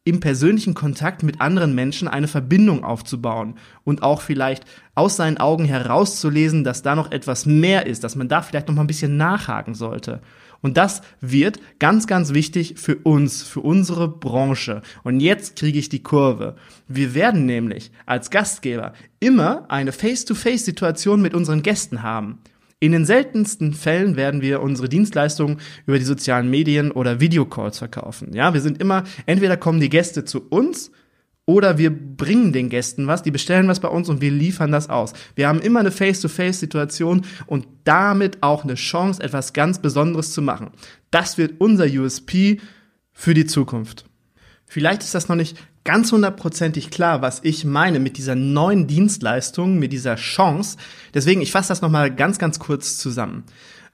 im 0.05 0.19
persönlichen 0.19 0.75
Kontakt 0.75 1.23
mit 1.23 1.41
anderen 1.41 1.75
Menschen 1.75 2.07
eine 2.07 2.27
Verbindung 2.27 2.83
aufzubauen 2.83 3.55
und 3.83 4.03
auch 4.03 4.21
vielleicht 4.21 4.63
aus 4.93 5.17
seinen 5.17 5.37
Augen 5.37 5.65
herauszulesen, 5.65 6.63
dass 6.63 6.83
da 6.83 6.95
noch 6.95 7.11
etwas 7.11 7.45
mehr 7.45 7.87
ist, 7.87 8.03
dass 8.03 8.15
man 8.15 8.29
da 8.29 8.41
vielleicht 8.41 8.67
noch 8.67 8.75
mal 8.75 8.83
ein 8.83 8.87
bisschen 8.87 9.17
nachhaken 9.17 9.73
sollte. 9.73 10.21
Und 10.61 10.77
das 10.77 11.01
wird 11.21 11.59
ganz, 11.79 12.07
ganz 12.07 12.33
wichtig 12.33 12.75
für 12.77 12.95
uns, 12.95 13.43
für 13.43 13.59
unsere 13.59 14.07
Branche. 14.07 14.81
Und 15.03 15.19
jetzt 15.19 15.57
kriege 15.57 15.77
ich 15.77 15.89
die 15.89 16.01
Kurve. 16.01 16.55
Wir 16.87 17.13
werden 17.13 17.45
nämlich 17.45 17.91
als 18.05 18.29
Gastgeber 18.29 18.93
immer 19.19 19.69
eine 19.69 19.91
Face-to-Face-Situation 19.91 21.21
mit 21.21 21.33
unseren 21.33 21.61
Gästen 21.61 22.03
haben. 22.03 22.39
In 22.79 22.91
den 22.91 23.05
seltensten 23.05 23.73
Fällen 23.73 24.15
werden 24.15 24.41
wir 24.41 24.61
unsere 24.61 24.89
Dienstleistungen 24.89 25.59
über 25.85 25.97
die 25.97 26.05
sozialen 26.05 26.49
Medien 26.49 26.91
oder 26.91 27.19
Videocalls 27.19 27.77
verkaufen. 27.77 28.33
Ja, 28.33 28.53
wir 28.53 28.61
sind 28.61 28.81
immer, 28.81 29.03
entweder 29.25 29.55
kommen 29.57 29.79
die 29.79 29.89
Gäste 29.89 30.25
zu 30.25 30.41
uns 30.49 30.91
oder 31.45 31.77
wir 31.77 31.91
bringen 31.91 32.51
den 32.51 32.69
Gästen 32.69 33.07
was, 33.07 33.23
die 33.23 33.31
bestellen 33.31 33.67
was 33.67 33.79
bei 33.79 33.87
uns 33.87 34.09
und 34.09 34.19
wir 34.19 34.31
liefern 34.31 34.71
das 34.71 34.89
aus. 34.89 35.13
Wir 35.35 35.47
haben 35.47 35.61
immer 35.61 35.79
eine 35.79 35.91
Face-to-Face-Situation 35.91 37.25
und 37.45 37.67
damit 37.85 38.41
auch 38.41 38.63
eine 38.63 38.75
Chance, 38.75 39.23
etwas 39.23 39.53
ganz 39.53 39.79
Besonderes 39.79 40.33
zu 40.33 40.41
machen. 40.41 40.71
Das 41.11 41.37
wird 41.37 41.53
unser 41.59 41.85
USP 41.85 42.59
für 43.11 43.33
die 43.33 43.45
Zukunft. 43.45 44.05
Vielleicht 44.65 45.03
ist 45.03 45.15
das 45.15 45.29
noch 45.29 45.35
nicht 45.35 45.57
ganz 45.85 46.11
hundertprozentig 46.11 46.89
klar, 46.89 47.21
was 47.21 47.39
ich 47.43 47.63
meine 47.63 47.99
mit 47.99 48.17
dieser 48.17 48.35
neuen 48.35 48.87
Dienstleistung, 48.87 49.79
mit 49.79 49.93
dieser 49.93 50.15
Chance. 50.15 50.77
Deswegen, 51.13 51.41
ich 51.41 51.51
fasse 51.51 51.69
das 51.69 51.81
nochmal 51.81 52.13
ganz, 52.13 52.37
ganz 52.39 52.59
kurz 52.59 52.97
zusammen. 52.97 53.45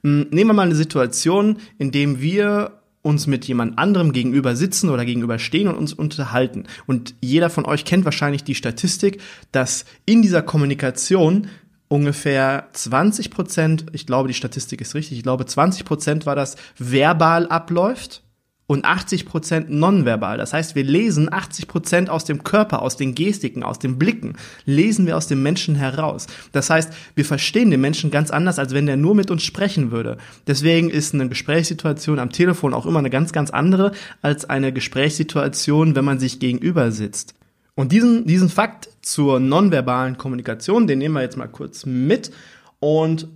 Hm, 0.04 0.28
nehmen 0.32 0.50
wir 0.50 0.54
mal 0.54 0.64
eine 0.64 0.76
Situation, 0.76 1.58
in 1.78 1.92
dem 1.92 2.20
wir 2.20 2.80
uns 3.04 3.28
mit 3.28 3.46
jemand 3.46 3.78
anderem 3.78 4.14
gegenüber 4.14 4.56
sitzen 4.56 4.90
oder 4.90 5.06
gegenüber 5.06 5.40
stehen 5.40 5.68
und 5.68 5.76
uns 5.76 5.94
unterhalten. 5.94 6.66
Und 6.88 7.16
jeder 7.22 7.50
von 7.50 7.66
euch 7.66 7.84
kennt 7.84 8.06
wahrscheinlich 8.06 8.44
die 8.44 8.56
Statistik, 8.56 9.20
dass 9.52 9.86
in 10.06 10.22
dieser 10.22 10.44
Kommunikation 10.44 11.48
ungefähr 11.88 12.70
20 12.74 13.32
Prozent, 13.32 13.86
ich 13.92 14.06
glaube, 14.06 14.28
die 14.28 14.34
Statistik 14.34 14.82
ist 14.82 14.96
richtig, 14.96 15.18
ich 15.18 15.24
glaube 15.24 15.46
20 15.46 15.84
Prozent 15.84 16.26
war 16.26 16.36
das 16.36 16.56
verbal 16.78 17.48
abläuft 17.48 18.24
und 18.72 18.86
80 18.86 19.26
Prozent 19.26 19.70
nonverbal. 19.70 20.38
Das 20.38 20.54
heißt, 20.54 20.76
wir 20.76 20.86
lesen 20.86 21.28
80 21.30 21.68
Prozent 21.68 22.10
aus 22.10 22.24
dem 22.24 22.46
Körper, 22.46 22.82
aus 22.82 22.96
den 22.96 23.16
Gestiken, 23.16 23.64
aus 23.64 23.80
den 23.80 24.00
Blicken, 24.00 24.38
lesen 24.64 25.06
wir 25.06 25.18
aus 25.18 25.28
dem 25.28 25.44
Menschen 25.44 25.76
heraus. 25.76 26.28
Das 26.54 26.70
heißt, 26.70 26.94
wir 27.14 27.26
verstehen 27.26 27.70
den 27.70 27.82
Menschen 27.82 28.12
ganz 28.12 28.32
anders, 28.32 28.60
als 28.60 28.74
wenn 28.74 28.86
der 28.86 28.96
nur 28.96 29.14
mit 29.14 29.30
uns 29.30 29.44
sprechen 29.44 29.92
würde. 29.92 30.16
Deswegen 30.48 30.90
ist 30.90 31.14
eine 31.14 31.28
Gesprächssituation 31.28 32.18
am 32.18 32.30
Telefon 32.30 32.74
auch 32.74 32.86
immer 32.86 33.00
eine 33.00 33.10
ganz, 33.10 33.34
ganz 33.34 33.50
andere 33.52 33.92
als 34.22 34.50
eine 34.50 34.72
Gesprächssituation, 34.72 35.98
wenn 35.98 36.06
man 36.06 36.20
sich 36.20 36.40
gegenüber 36.40 36.92
sitzt. 36.92 37.36
Und 37.76 37.92
diesen, 37.92 38.26
diesen 38.26 38.48
Fakt 38.48 38.88
zur 39.02 39.42
nonverbalen 39.42 40.18
Kommunikation, 40.18 40.88
den 40.88 41.00
nehmen 41.00 41.16
wir 41.16 41.24
jetzt 41.24 41.36
mal 41.36 41.48
kurz 41.48 41.86
mit 41.86 42.32
und 42.80 43.28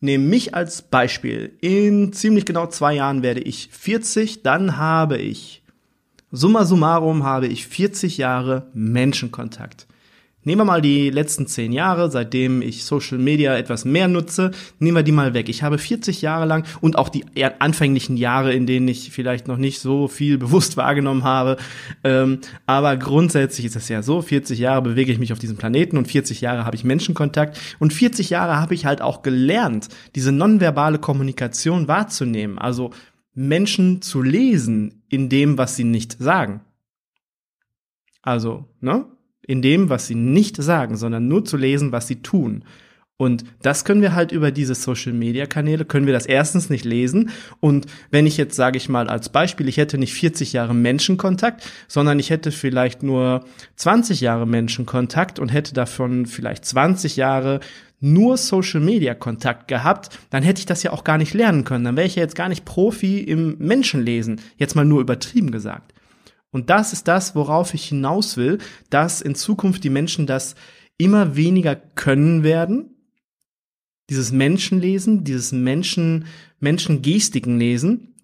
Nehme 0.00 0.24
mich 0.24 0.54
als 0.54 0.82
Beispiel. 0.82 1.56
In 1.60 2.12
ziemlich 2.12 2.44
genau 2.46 2.68
zwei 2.68 2.94
Jahren 2.94 3.22
werde 3.22 3.40
ich 3.40 3.68
40, 3.72 4.44
dann 4.44 4.76
habe 4.76 5.18
ich, 5.18 5.62
summa 6.30 6.64
summarum 6.64 7.24
habe 7.24 7.48
ich 7.48 7.66
40 7.66 8.16
Jahre 8.18 8.68
Menschenkontakt. 8.74 9.87
Nehmen 10.44 10.60
wir 10.60 10.64
mal 10.64 10.80
die 10.80 11.10
letzten 11.10 11.46
zehn 11.46 11.72
Jahre, 11.72 12.10
seitdem 12.10 12.62
ich 12.62 12.84
Social 12.84 13.18
Media 13.18 13.56
etwas 13.56 13.84
mehr 13.84 14.06
nutze, 14.06 14.52
nehmen 14.78 14.96
wir 14.96 15.02
die 15.02 15.12
mal 15.12 15.34
weg. 15.34 15.48
Ich 15.48 15.62
habe 15.62 15.78
40 15.78 16.22
Jahre 16.22 16.46
lang 16.46 16.64
und 16.80 16.96
auch 16.96 17.08
die 17.08 17.24
anfänglichen 17.58 18.16
Jahre, 18.16 18.52
in 18.52 18.64
denen 18.64 18.86
ich 18.86 19.10
vielleicht 19.10 19.48
noch 19.48 19.56
nicht 19.56 19.80
so 19.80 20.06
viel 20.06 20.38
bewusst 20.38 20.76
wahrgenommen 20.76 21.24
habe. 21.24 21.56
Ähm, 22.04 22.38
aber 22.66 22.96
grundsätzlich 22.96 23.66
ist 23.66 23.76
es 23.76 23.88
ja 23.88 24.02
so, 24.02 24.22
40 24.22 24.58
Jahre 24.58 24.82
bewege 24.82 25.10
ich 25.10 25.18
mich 25.18 25.32
auf 25.32 25.40
diesem 25.40 25.56
Planeten 25.56 25.98
und 25.98 26.06
40 26.06 26.40
Jahre 26.40 26.64
habe 26.64 26.76
ich 26.76 26.84
Menschenkontakt 26.84 27.58
und 27.80 27.92
40 27.92 28.30
Jahre 28.30 28.56
habe 28.56 28.74
ich 28.74 28.86
halt 28.86 29.02
auch 29.02 29.22
gelernt, 29.22 29.88
diese 30.14 30.30
nonverbale 30.30 30.98
Kommunikation 30.98 31.88
wahrzunehmen. 31.88 32.58
Also 32.58 32.92
Menschen 33.34 34.02
zu 34.02 34.22
lesen 34.22 35.02
in 35.08 35.28
dem, 35.28 35.58
was 35.58 35.76
sie 35.76 35.84
nicht 35.84 36.16
sagen. 36.18 36.60
Also, 38.22 38.66
ne? 38.80 39.06
In 39.48 39.62
dem, 39.62 39.88
was 39.88 40.06
sie 40.06 40.14
nicht 40.14 40.62
sagen, 40.62 40.96
sondern 40.96 41.26
nur 41.26 41.44
zu 41.44 41.56
lesen, 41.56 41.90
was 41.90 42.06
sie 42.06 42.22
tun. 42.22 42.62
Und 43.16 43.44
das 43.62 43.84
können 43.84 44.02
wir 44.02 44.14
halt 44.14 44.30
über 44.30 44.52
diese 44.52 44.76
Social 44.76 45.12
Media 45.12 45.46
Kanäle, 45.46 45.84
können 45.84 46.06
wir 46.06 46.12
das 46.12 46.26
erstens 46.26 46.70
nicht 46.70 46.84
lesen. 46.84 47.30
Und 47.58 47.86
wenn 48.12 48.26
ich 48.26 48.36
jetzt, 48.36 48.54
sage 48.54 48.76
ich 48.76 48.88
mal 48.88 49.08
als 49.08 49.30
Beispiel, 49.30 49.66
ich 49.66 49.76
hätte 49.76 49.98
nicht 49.98 50.14
40 50.14 50.52
Jahre 50.52 50.74
Menschenkontakt, 50.74 51.68
sondern 51.88 52.20
ich 52.20 52.30
hätte 52.30 52.52
vielleicht 52.52 53.02
nur 53.02 53.44
20 53.74 54.20
Jahre 54.20 54.46
Menschenkontakt 54.46 55.40
und 55.40 55.48
hätte 55.48 55.74
davon 55.74 56.26
vielleicht 56.26 56.64
20 56.64 57.16
Jahre 57.16 57.58
nur 58.00 58.36
Social 58.36 58.80
Media 58.80 59.14
Kontakt 59.14 59.66
gehabt, 59.66 60.16
dann 60.30 60.44
hätte 60.44 60.60
ich 60.60 60.66
das 60.66 60.84
ja 60.84 60.92
auch 60.92 61.02
gar 61.02 61.18
nicht 61.18 61.34
lernen 61.34 61.64
können. 61.64 61.84
Dann 61.84 61.96
wäre 61.96 62.06
ich 62.06 62.14
ja 62.14 62.22
jetzt 62.22 62.36
gar 62.36 62.48
nicht 62.48 62.64
Profi 62.64 63.18
im 63.18 63.56
Menschenlesen. 63.58 64.40
Jetzt 64.58 64.76
mal 64.76 64.84
nur 64.84 65.00
übertrieben 65.00 65.50
gesagt. 65.50 65.92
Und 66.50 66.70
das 66.70 66.92
ist 66.92 67.08
das, 67.08 67.34
worauf 67.34 67.74
ich 67.74 67.88
hinaus 67.88 68.36
will, 68.36 68.58
dass 68.90 69.20
in 69.20 69.34
Zukunft 69.34 69.84
die 69.84 69.90
Menschen 69.90 70.26
das 70.26 70.54
immer 70.96 71.36
weniger 71.36 71.76
können 71.76 72.42
werden. 72.42 72.96
Dieses 74.10 74.32
Menschenlesen, 74.32 75.24
dieses 75.24 75.52
Menschen, 75.52 76.26
Menschengestiken 76.60 77.58
lesen. 77.58 78.14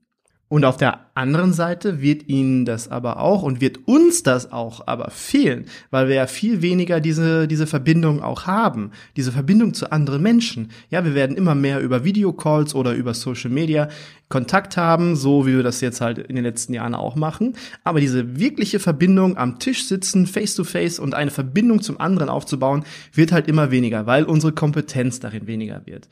Und 0.49 0.65
auf 0.67 0.77
der 0.77 1.07
anderen 1.15 1.53
Seite 1.55 2.03
wird 2.03 2.29
ihnen 2.29 2.65
das 2.65 2.89
aber 2.89 3.19
auch 3.19 3.43
und 3.43 3.61
wird 3.63 3.89
uns 3.89 4.23
das 4.23 4.53
auch 4.53 4.87
aber 4.87 5.11
fehlen, 5.11 5.65
weil 5.91 6.09
wir 6.09 6.17
ja 6.17 6.27
viel 6.27 6.61
weniger 6.61 7.01
diese, 7.01 7.49
diese 7.49 7.67
Verbindung 7.67 8.23
auch 8.23 8.47
haben, 8.47 8.91
diese 9.17 9.33
Verbindung 9.33 9.73
zu 9.73 9.91
anderen 9.91 10.23
Menschen. 10.23 10.71
Ja, 10.91 11.05
wir 11.05 11.15
werden 11.15 11.37
immer 11.37 11.55
mehr 11.55 11.81
über 11.81 12.05
Videocalls 12.05 12.75
oder 12.75 12.93
über 12.93 13.15
Social 13.15 13.51
Media 13.51 13.89
Kontakt 14.29 14.77
haben, 14.77 15.17
so 15.17 15.47
wie 15.47 15.55
wir 15.57 15.63
das 15.63 15.81
jetzt 15.81 16.01
halt 16.01 16.19
in 16.19 16.35
den 16.35 16.45
letzten 16.45 16.75
Jahren 16.75 16.95
auch 16.95 17.17
machen. 17.17 17.55
Aber 17.83 18.01
diese 18.01 18.39
wirkliche 18.39 18.81
Verbindung 18.81 19.39
am 19.39 19.59
Tisch 19.59 19.87
sitzen, 19.87 20.27
face 20.27 20.55
to 20.55 20.65
face 20.65 20.99
und 20.99 21.15
eine 21.15 21.31
Verbindung 21.31 21.81
zum 21.81 22.01
anderen 22.01 22.29
aufzubauen, 22.29 22.85
wird 23.13 23.33
halt 23.33 23.49
immer 23.49 23.71
weniger, 23.71 24.07
weil 24.07 24.25
unsere 24.25 24.53
Kompetenz 24.53 25.21
darin 25.21 25.47
weniger 25.47 25.83
wird. 25.87 26.09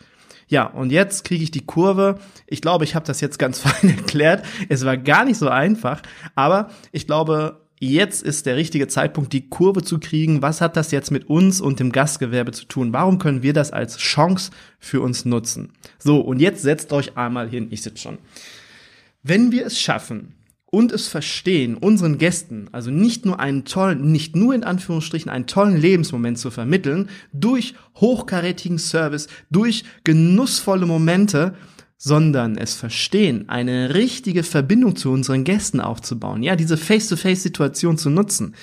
Ja, 0.49 0.67
und 0.67 0.93
jetzt 0.93 1.25
kriege 1.25 1.43
ich 1.43 1.51
die 1.51 1.65
Kurve. 1.65 2.19
Ich 2.47 2.61
glaube, 2.61 2.85
ich 2.85 2.95
habe 2.95 3.07
das 3.07 3.21
jetzt 3.21 3.39
ganz 3.39 3.59
fein 3.61 3.97
erklärt. 3.97 4.45
Es 4.69 4.85
war 4.85 4.97
gar 4.97 5.25
nicht 5.25 5.39
so 5.39 5.49
einfach, 5.49 6.03
aber 6.35 6.71
ich 6.93 7.07
glaube, 7.07 7.61
jetzt 7.81 8.23
ist 8.23 8.47
der 8.47 8.57
richtige 8.57 8.87
Zeitpunkt, 8.87 9.33
die 9.33 9.49
Kurve 9.49 9.83
zu 9.83 9.99
kriegen. 9.99 10.41
Was 10.41 10.61
hat 10.61 10.77
das 10.77 10.93
jetzt 10.93 11.11
mit 11.11 11.29
uns 11.29 11.61
und 11.61 11.81
dem 11.81 11.91
Gastgewerbe 11.91 12.53
zu 12.53 12.65
tun? 12.67 12.93
Warum 12.93 13.19
können 13.19 13.43
wir 13.43 13.53
das 13.53 13.73
als 13.73 13.97
Chance 13.99 14.53
für 14.79 15.01
uns 15.01 15.25
nutzen? 15.25 15.73
So, 15.99 16.21
und 16.21 16.41
jetzt 16.41 16.63
setzt 16.63 16.93
euch 16.93 17.17
einmal 17.17 17.49
hin. 17.49 17.69
Ich 17.71 17.83
sitze 17.83 18.03
schon. 18.03 18.19
Wenn 19.25 19.51
wir 19.51 19.67
es 19.67 19.81
schaffen, 19.81 20.35
und 20.75 20.91
es 20.91 21.07
verstehen, 21.07 21.77
unseren 21.77 22.17
Gästen, 22.17 22.69
also 22.73 22.91
nicht 22.91 23.27
nur 23.27 23.39
einen 23.39 23.67
tollen, 23.67 24.11
nicht 24.11 24.35
nur 24.35 24.55
in 24.55 24.65
Anführungsstrichen 24.65 25.31
einen 25.31 25.47
tollen 25.47 25.77
Lebensmoment 25.77 26.39
zu 26.39 26.51
vermitteln, 26.51 27.11
durch 27.35 27.75
hochkarätigen 27.97 28.79
Service, 28.79 29.29
durch 29.51 29.85
genussvolle 30.03 30.87
Momente, 30.87 31.55
sondern 31.99 32.57
es 32.57 32.73
verstehen, 32.73 33.51
eine 33.51 33.95
richtige 33.95 34.43
Verbindung 34.43 34.97
zu 34.97 35.11
unseren 35.11 35.45
Gästen 35.45 35.79
aufzubauen, 35.79 36.43
ja, 36.43 36.57
diese 36.57 36.79
Face-to-Face-Situation 36.79 37.99
zu 37.99 38.09
nutzen, 38.09 38.55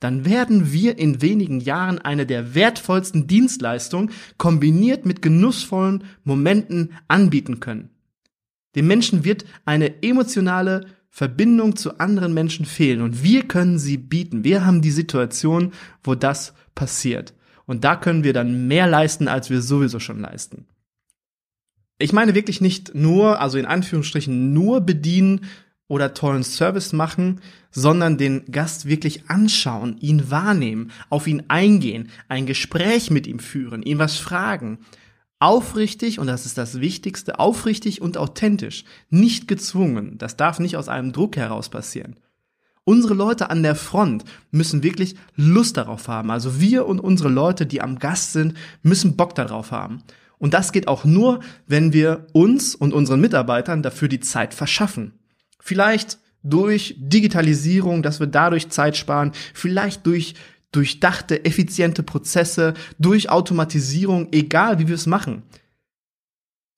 dann 0.00 0.24
werden 0.24 0.72
wir 0.72 0.98
in 0.98 1.22
wenigen 1.22 1.60
Jahren 1.60 2.00
eine 2.00 2.26
der 2.26 2.56
wertvollsten 2.56 3.28
Dienstleistungen 3.28 4.10
kombiniert 4.38 5.06
mit 5.06 5.22
genussvollen 5.22 6.02
Momenten 6.24 6.94
anbieten 7.06 7.60
können. 7.60 7.90
Dem 8.74 8.88
Menschen 8.88 9.24
wird 9.24 9.44
eine 9.64 10.02
emotionale 10.02 10.86
Verbindung 11.16 11.76
zu 11.76 12.00
anderen 12.00 12.34
Menschen 12.34 12.66
fehlen 12.66 13.00
und 13.00 13.22
wir 13.22 13.44
können 13.44 13.78
sie 13.78 13.98
bieten. 13.98 14.42
Wir 14.42 14.66
haben 14.66 14.82
die 14.82 14.90
Situation, 14.90 15.72
wo 16.02 16.16
das 16.16 16.54
passiert. 16.74 17.34
Und 17.66 17.84
da 17.84 17.94
können 17.94 18.24
wir 18.24 18.32
dann 18.32 18.66
mehr 18.66 18.88
leisten, 18.88 19.28
als 19.28 19.48
wir 19.48 19.62
sowieso 19.62 20.00
schon 20.00 20.18
leisten. 20.18 20.66
Ich 22.00 22.12
meine 22.12 22.34
wirklich 22.34 22.60
nicht 22.60 22.96
nur, 22.96 23.40
also 23.40 23.58
in 23.58 23.64
Anführungsstrichen 23.64 24.52
nur 24.52 24.80
bedienen 24.80 25.42
oder 25.86 26.14
tollen 26.14 26.42
Service 26.42 26.92
machen, 26.92 27.40
sondern 27.70 28.18
den 28.18 28.46
Gast 28.50 28.86
wirklich 28.86 29.30
anschauen, 29.30 29.96
ihn 29.98 30.32
wahrnehmen, 30.32 30.90
auf 31.10 31.28
ihn 31.28 31.44
eingehen, 31.46 32.10
ein 32.26 32.44
Gespräch 32.44 33.12
mit 33.12 33.28
ihm 33.28 33.38
führen, 33.38 33.84
ihm 33.84 34.00
was 34.00 34.16
fragen, 34.16 34.78
Aufrichtig, 35.44 36.18
und 36.18 36.26
das 36.26 36.46
ist 36.46 36.56
das 36.56 36.80
Wichtigste, 36.80 37.38
aufrichtig 37.38 38.00
und 38.00 38.16
authentisch, 38.16 38.84
nicht 39.10 39.46
gezwungen. 39.46 40.16
Das 40.16 40.38
darf 40.38 40.58
nicht 40.58 40.78
aus 40.78 40.88
einem 40.88 41.12
Druck 41.12 41.36
heraus 41.36 41.68
passieren. 41.68 42.16
Unsere 42.84 43.12
Leute 43.12 43.50
an 43.50 43.62
der 43.62 43.74
Front 43.74 44.24
müssen 44.52 44.82
wirklich 44.82 45.16
Lust 45.36 45.76
darauf 45.76 46.08
haben. 46.08 46.30
Also 46.30 46.62
wir 46.62 46.86
und 46.86 46.98
unsere 46.98 47.28
Leute, 47.28 47.66
die 47.66 47.82
am 47.82 47.98
Gast 47.98 48.32
sind, 48.32 48.54
müssen 48.82 49.16
Bock 49.16 49.34
darauf 49.34 49.70
haben. 49.70 50.02
Und 50.38 50.54
das 50.54 50.72
geht 50.72 50.88
auch 50.88 51.04
nur, 51.04 51.40
wenn 51.66 51.92
wir 51.92 52.26
uns 52.32 52.74
und 52.74 52.94
unseren 52.94 53.20
Mitarbeitern 53.20 53.82
dafür 53.82 54.08
die 54.08 54.20
Zeit 54.20 54.54
verschaffen. 54.54 55.12
Vielleicht 55.60 56.18
durch 56.42 56.94
Digitalisierung, 56.96 58.02
dass 58.02 58.18
wir 58.18 58.28
dadurch 58.28 58.70
Zeit 58.70 58.96
sparen, 58.96 59.32
vielleicht 59.52 60.06
durch 60.06 60.36
durchdachte, 60.74 61.44
effiziente 61.44 62.02
Prozesse, 62.02 62.74
durch 62.98 63.30
Automatisierung, 63.30 64.28
egal 64.32 64.78
wie 64.78 64.88
wir 64.88 64.94
es 64.94 65.06
machen. 65.06 65.42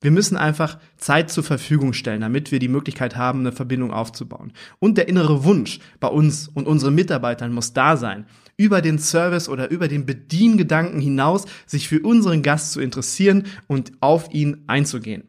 Wir 0.03 0.11
müssen 0.11 0.37
einfach 0.37 0.79
Zeit 0.99 1.31
zur 1.31 1.43
Verfügung 1.43 1.95
stellen, 1.95 2.21
damit 2.21 2.53
wir 2.53 2.59
die 2.59 2.69
Möglichkeit 2.69 3.17
haben, 3.17 3.41
eine 3.41 3.53
Verbindung 3.53 3.93
aufzubauen. 3.93 4.53
Und 4.79 4.99
der 4.99 5.09
innere 5.09 5.45
Wunsch 5.45 5.81
bei 6.01 6.09
uns 6.09 6.49
und 6.49 6.67
unseren 6.67 6.95
Mitarbeitern 6.95 7.53
muss 7.53 7.73
da 7.73 7.97
sein, 7.97 8.27
über 8.59 8.83
den 8.83 8.99
Service 8.99 9.49
oder 9.49 9.71
über 9.71 9.89
den 9.89 10.07
Bediengedanken 10.07 11.01
hinaus 11.01 11.47
sich 11.67 11.89
für 11.89 12.01
unseren 12.01 12.43
Gast 12.43 12.73
zu 12.73 12.81
interessieren 12.81 13.45
und 13.67 13.93
auf 14.01 14.33
ihn 14.33 14.65
einzugehen. 14.67 15.25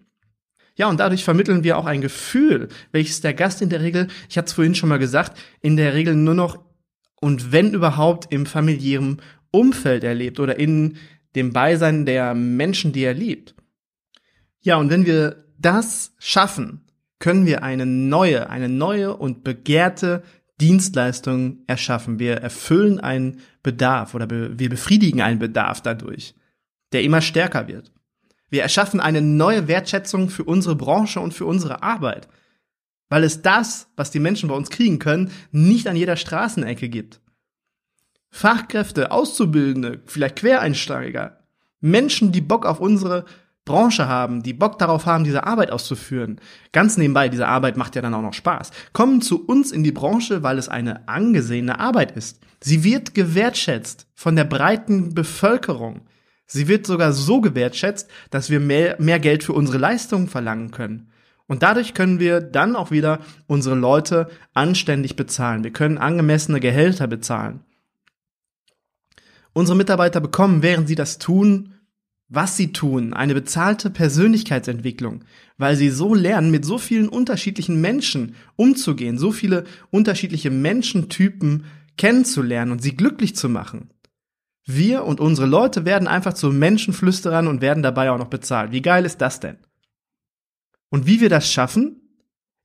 Ja, 0.76 0.90
und 0.90 1.00
dadurch 1.00 1.24
vermitteln 1.24 1.64
wir 1.64 1.78
auch 1.78 1.86
ein 1.86 2.02
Gefühl, 2.02 2.68
welches 2.92 3.22
der 3.22 3.34
Gast 3.34 3.62
in 3.64 3.70
der 3.70 3.82
Regel, 3.82 4.08
ich 4.30 4.38
hatte 4.38 4.48
es 4.48 4.54
vorhin 4.54 4.76
schon 4.76 4.90
mal 4.90 5.00
gesagt, 5.00 5.38
in 5.62 5.76
der 5.76 5.96
Regel 5.96 6.14
nur 6.14 6.36
noch 6.36 6.67
und 7.28 7.52
wenn 7.52 7.74
überhaupt 7.74 8.32
im 8.32 8.46
familiären 8.46 9.22
Umfeld 9.52 10.06
erlebt 10.06 10.40
oder 10.40 10.58
in 10.58 10.96
dem 11.36 11.52
Beisein 11.52 12.06
der 12.06 12.34
Menschen, 12.34 12.94
die 12.94 13.04
er 13.04 13.14
liebt. 13.14 13.54
Ja, 14.62 14.78
und 14.78 14.90
wenn 14.90 15.06
wir 15.06 15.44
das 15.60 16.16
schaffen, 16.20 16.86
können 17.20 17.46
wir 17.46 17.64
eine 17.64 17.86
neue, 17.86 18.50
eine 18.50 18.70
neue 18.70 19.18
und 19.18 19.44
begehrte 19.44 20.24
Dienstleistung 20.62 21.64
erschaffen. 21.68 22.18
Wir 22.18 22.36
erfüllen 22.36 23.02
einen 23.02 23.42
Bedarf 23.62 24.16
oder 24.16 24.30
wir 24.30 24.70
befriedigen 24.70 25.22
einen 25.22 25.40
Bedarf 25.40 25.82
dadurch, 25.82 26.34
der 26.94 27.04
immer 27.04 27.20
stärker 27.20 27.68
wird. 27.68 27.92
Wir 28.50 28.62
erschaffen 28.62 29.02
eine 29.02 29.22
neue 29.22 29.68
Wertschätzung 29.68 30.30
für 30.30 30.46
unsere 30.46 30.78
Branche 30.78 31.20
und 31.20 31.34
für 31.34 31.46
unsere 31.46 31.84
Arbeit 31.84 32.30
weil 33.10 33.24
es 33.24 33.42
das, 33.42 33.88
was 33.96 34.12
die 34.12 34.20
Menschen 34.20 34.50
bei 34.50 34.56
uns 34.56 34.70
kriegen 34.70 35.00
können, 35.00 35.32
nicht 35.52 35.88
an 35.88 35.96
jeder 35.96 36.16
Straßenecke 36.16 36.90
gibt. 36.90 37.22
Fachkräfte, 38.30 39.12
Auszubildende, 39.12 40.02
vielleicht 40.06 40.38
Quereinsteiger, 40.38 41.40
Menschen, 41.80 42.32
die 42.32 42.42
Bock 42.42 42.66
auf 42.66 42.80
unsere 42.80 43.26
Branche 43.68 44.08
haben, 44.08 44.44
die 44.44 44.54
Bock 44.54 44.80
darauf 44.80 45.06
haben, 45.06 45.24
diese 45.24 45.46
Arbeit 45.46 45.72
auszuführen. 45.72 46.40
Ganz 46.72 46.98
nebenbei, 46.98 47.30
diese 47.30 47.48
Arbeit 47.48 47.78
macht 47.78 47.96
ja 47.96 48.02
dann 48.02 48.14
auch 48.14 48.22
noch 48.22 48.34
Spaß. 48.34 48.72
Kommen 48.94 49.22
zu 49.22 49.46
uns 49.46 49.72
in 49.72 49.84
die 49.84 49.92
Branche, 49.92 50.42
weil 50.42 50.58
es 50.58 50.70
eine 50.70 51.08
angesehene 51.08 51.80
Arbeit 51.80 52.12
ist. 52.12 52.40
Sie 52.62 52.84
wird 52.84 53.14
gewertschätzt 53.14 54.08
von 54.16 54.36
der 54.36 54.46
breiten 54.46 55.14
Bevölkerung. 55.14 56.02
Sie 56.48 56.68
wird 56.68 56.88
sogar 56.88 57.12
so 57.12 57.42
gewertschätzt, 57.42 58.10
dass 58.32 58.50
wir 58.50 58.62
mehr, 58.62 58.96
mehr 59.00 59.20
Geld 59.20 59.44
für 59.44 59.54
unsere 59.54 59.78
Leistungen 59.78 60.30
verlangen 60.30 60.72
können. 60.72 61.12
Und 61.48 61.64
dadurch 61.64 61.94
können 61.94 62.20
wir 62.20 62.42
dann 62.42 62.76
auch 62.76 62.92
wieder 62.92 63.20
unsere 63.48 63.76
Leute 63.76 64.30
anständig 64.54 65.16
bezahlen. 65.16 65.64
Wir 65.64 65.72
können 65.72 65.98
angemessene 65.98 66.60
Gehälter 66.60 67.08
bezahlen. 67.08 67.62
Unsere 69.54 69.78
Mitarbeiter 69.78 70.20
bekommen, 70.20 70.62
während 70.62 70.88
sie 70.88 70.96
das 70.96 71.18
tun, 71.18 71.74
was 72.30 72.58
sie 72.58 72.74
tun, 72.74 73.14
eine 73.14 73.34
bezahlte 73.34 73.90
Persönlichkeitsentwicklung, 73.90 75.24
weil 75.58 75.78
sie 75.78 75.90
so 75.90 76.14
lernen, 76.14 76.52
mit 76.52 76.66
so 76.66 76.78
vielen 76.78 77.08
unterschiedlichen 77.08 77.80
Menschen 77.80 78.36
umzugehen, 78.58 79.18
so 79.18 79.32
viele 79.32 79.64
unterschiedliche 79.90 80.52
Menschentypen 80.52 81.66
kennenzulernen 81.98 82.72
und 82.72 82.82
sie 82.82 82.96
glücklich 82.96 83.36
zu 83.36 83.48
machen. 83.48 83.90
Wir 84.66 85.06
und 85.06 85.22
unsere 85.22 85.48
Leute 85.48 85.86
werden 85.86 86.10
einfach 86.10 86.34
zu 86.34 86.52
Menschenflüsterern 86.52 87.48
und 87.48 87.62
werden 87.62 87.82
dabei 87.82 88.12
auch 88.12 88.18
noch 88.18 88.28
bezahlt. 88.28 88.74
Wie 88.74 88.82
geil 88.82 89.06
ist 89.06 89.22
das 89.22 89.40
denn? 89.40 89.58
Und 90.90 91.08
wie 91.08 91.22
wir 91.22 91.30
das 91.30 91.52
schaffen, 91.52 92.02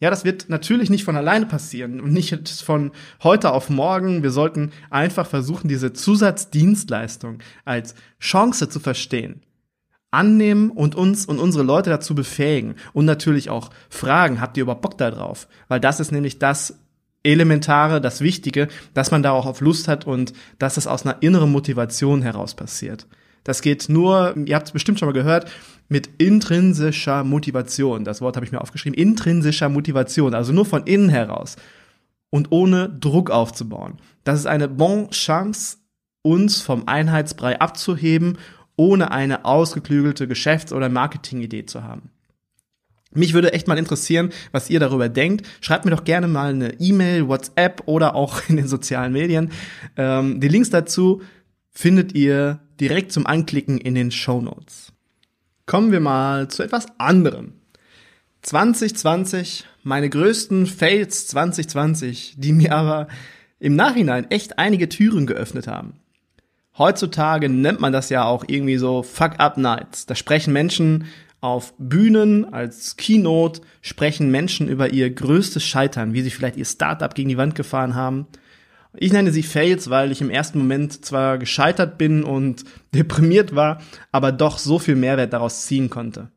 ja, 0.03 0.11
das 0.11 0.25
wird 0.25 0.49
natürlich 0.49 0.91
nicht 0.91 1.05
von 1.05 1.17
alleine 1.17 1.47
passieren 1.47 2.01
und 2.01 2.13
nicht 2.13 2.37
von 2.61 2.91
heute 3.23 3.53
auf 3.53 3.71
morgen. 3.71 4.25
Wir 4.25 4.33
sollten 4.33 4.73
einfach 4.91 5.29
versuchen, 5.29 5.69
diese 5.69 5.93
Zusatzdienstleistung 5.93 7.39
als 7.65 7.95
Chance 8.19 8.69
zu 8.69 8.81
verstehen, 8.81 9.43
annehmen 10.11 10.71
und 10.71 10.97
uns 10.97 11.25
und 11.25 11.39
unsere 11.39 11.63
Leute 11.63 11.91
dazu 11.91 12.17
befähigen 12.17 12.75
und 12.93 13.05
natürlich 13.05 13.49
auch 13.49 13.71
fragen, 13.91 14.41
habt 14.41 14.57
ihr 14.57 14.65
überhaupt 14.65 14.83
Bock 14.83 14.99
da 14.99 15.13
drauf? 15.13 15.47
Weil 15.69 15.79
das 15.79 16.01
ist 16.01 16.11
nämlich 16.11 16.41
das 16.41 16.81
Elementare, 17.23 18.01
das 18.01 18.21
Wichtige, 18.21 18.67
dass 18.95 19.13
man 19.13 19.23
da 19.23 19.31
auch 19.31 19.47
auf 19.47 19.61
Lust 19.61 19.87
hat 19.87 20.05
und 20.05 20.33
dass 20.59 20.79
es 20.79 20.89
aus 20.89 21.07
einer 21.07 21.23
inneren 21.23 21.53
Motivation 21.53 22.23
heraus 22.23 22.57
passiert. 22.57 23.07
Das 23.45 23.63
geht 23.63 23.89
nur, 23.89 24.35
ihr 24.47 24.55
habt 24.55 24.69
es 24.69 24.73
bestimmt 24.73 24.99
schon 24.99 25.09
mal 25.09 25.13
gehört, 25.13 25.51
mit 25.89 26.09
intrinsischer 26.19 27.25
Motivation. 27.25 28.05
Das 28.05 28.21
Wort 28.21 28.37
habe 28.37 28.47
ich 28.47 28.53
mir 28.53 28.61
aufgeschrieben. 28.61 28.99
Intrinsischer 28.99 29.69
Motivation, 29.69 30.35
also 30.35 30.53
nur 30.53 30.65
von 30.65 30.85
innen 30.85 31.09
heraus 31.09 31.57
und 32.31 32.51
ohne 32.51 32.89
Druck 32.89 33.31
aufzubauen. 33.31 33.99
Das 34.25 34.39
ist 34.39 34.47
eine 34.47 34.69
Bon 34.69 35.11
Chance, 35.11 35.79
uns 36.23 36.63
vom 36.63 36.89
Einheitsbrei 36.89 37.61
abzuheben, 37.61 38.39
ohne 38.77 39.11
eine 39.11 39.45
ausgeklügelte 39.45 40.27
Geschäfts- 40.27 40.73
oder 40.73 40.89
Marketingidee 40.89 41.67
zu 41.67 41.83
haben. 41.83 42.11
Mich 43.15 43.35
würde 43.35 43.53
echt 43.53 43.69
mal 43.69 43.77
interessieren, 43.77 44.31
was 44.53 44.71
ihr 44.71 44.81
darüber 44.81 45.11
denkt. 45.11 45.47
Schreibt 45.61 45.85
mir 45.85 45.91
doch 45.91 46.05
gerne 46.05 46.29
mal 46.29 46.51
eine 46.51 46.81
E-Mail, 46.81 47.29
WhatsApp 47.29 47.83
oder 47.85 48.15
auch 48.15 48.41
in 48.49 48.57
den 48.57 48.69
sozialen 48.69 49.13
Medien. 49.13 49.51
Ähm, 49.97 50.41
die 50.41 50.49
Links 50.49 50.71
dazu 50.71 51.21
findet 51.71 52.15
ihr 52.15 52.61
direkt 52.83 53.13
zum 53.13 53.29
Anklicken 53.29 53.79
in 53.79 53.95
den 53.95 54.11
Show 54.11 54.41
Notes. 54.41 54.93
Kommen 55.67 55.93
wir 55.93 56.01
mal 56.01 56.49
zu 56.49 56.65
etwas 56.65 56.87
anderem. 56.99 57.53
2020, 58.43 59.67
meine 59.85 60.11
größten 60.11 60.67
Fails 60.67 61.29
2020, 61.29 62.35
die 62.39 62.53
mir 62.53 62.75
aber 62.75 63.07
im 63.61 63.77
Nachhinein 63.77 64.29
echt 64.33 64.59
einige 64.59 64.89
Türen 64.89 65.27
geöffnet 65.27 65.69
haben. 65.69 66.01
Heutzutage 66.77 67.49
nennt 67.49 67.79
man 67.79 67.93
das 67.93 68.09
ja 68.09 68.25
auch 68.25 68.45
irgendwie 68.49 68.79
so 68.79 69.05
Fuck-Up-Nights. 69.05 70.07
Da 70.07 70.17
sprechen 70.17 70.53
Menschen 70.53 71.05
auf 71.41 71.75
Bühnen 71.79 72.53
als 72.53 72.97
Keynote, 72.97 73.61
sprechen 73.81 74.33
Menschen 74.33 74.67
über 74.67 74.93
ihr 74.93 75.09
größtes 75.09 75.63
Scheitern, 75.63 76.15
wie 76.15 76.23
sie 76.23 76.31
vielleicht 76.31 76.57
ihr 76.57 76.65
Startup 76.65 77.15
gegen 77.15 77.29
die 77.29 77.37
Wand 77.37 77.55
gefahren 77.55 77.95
haben 77.95 78.27
ich 78.95 79.13
nenne 79.13 79.33
sie 79.33 79.43
Fails, 79.43 79.91
weil 79.91 80.13
ich 80.13 80.21
im 80.21 80.31
ersten 80.31 80.59
Moment 80.59 81.05
zwar 81.05 81.39
gescheitert 81.39 81.99
bin 81.99 82.25
und 82.25 82.65
deprimiert 82.95 83.55
war, 83.55 83.81
aber 84.11 84.33
doch 84.33 84.59
so 84.59 84.79
viel 84.79 84.97
Mehrwert 84.97 85.33
daraus 85.33 85.67
ziehen 85.67 85.91
konnte. 85.91 86.31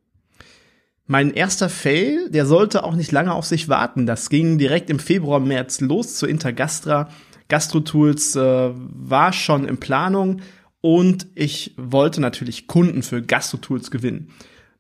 Mein 1.08 1.32
erster 1.32 1.70
Fail, 1.70 2.30
der 2.32 2.48
sollte 2.48 2.84
auch 2.84 2.96
nicht 2.96 3.12
lange 3.12 3.34
auf 3.34 3.46
sich 3.46 3.70
warten. 3.70 4.08
Das 4.08 4.30
ging 4.30 4.58
direkt 4.58 4.90
im 4.90 4.98
Februar, 4.98 5.40
März 5.40 5.80
los 5.82 6.16
zur 6.16 6.30
Intergastra. 6.30 7.10
Gastro-Tools 7.48 8.36
äh, 8.36 8.72
war 8.74 9.32
schon 9.32 9.68
in 9.68 9.78
Planung 9.78 10.42
und 10.82 11.28
ich 11.36 11.76
wollte 11.78 12.22
natürlich 12.22 12.66
Kunden 12.66 13.04
für 13.04 13.22
Gastro-Tools 13.22 13.92
gewinnen. 13.92 14.30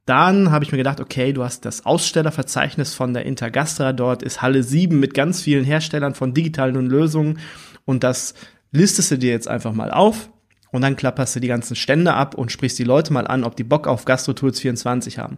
Dann 0.05 0.51
habe 0.51 0.63
ich 0.63 0.71
mir 0.71 0.77
gedacht, 0.77 0.99
okay, 0.99 1.33
du 1.33 1.43
hast 1.43 1.65
das 1.65 1.85
Ausstellerverzeichnis 1.85 2.93
von 2.93 3.13
der 3.13 3.25
Intergastra, 3.25 3.91
dort 3.91 4.21
ist 4.21 4.41
Halle 4.41 4.61
7 4.61 4.99
mit 4.99 5.15
ganz 5.15 5.41
vielen 5.41 5.65
Herstellern 5.65 6.13
von 6.13 6.33
digitalen 6.33 6.85
Lösungen. 6.85 7.39
Und 7.85 8.03
das 8.03 8.35
listest 8.71 9.11
du 9.11 9.17
dir 9.17 9.31
jetzt 9.31 9.47
einfach 9.47 9.73
mal 9.73 9.91
auf. 9.91 10.29
Und 10.71 10.81
dann 10.81 10.95
klapperst 10.95 11.35
du 11.35 11.39
die 11.39 11.47
ganzen 11.47 11.75
Stände 11.75 12.13
ab 12.13 12.35
und 12.35 12.51
sprichst 12.51 12.77
die 12.77 12.83
Leute 12.83 13.13
mal 13.13 13.25
an, 13.25 13.43
ob 13.43 13.55
die 13.55 13.63
Bock 13.63 13.87
auf 13.87 14.05
GastroTools 14.05 14.59
24 14.59 15.17
haben. 15.17 15.37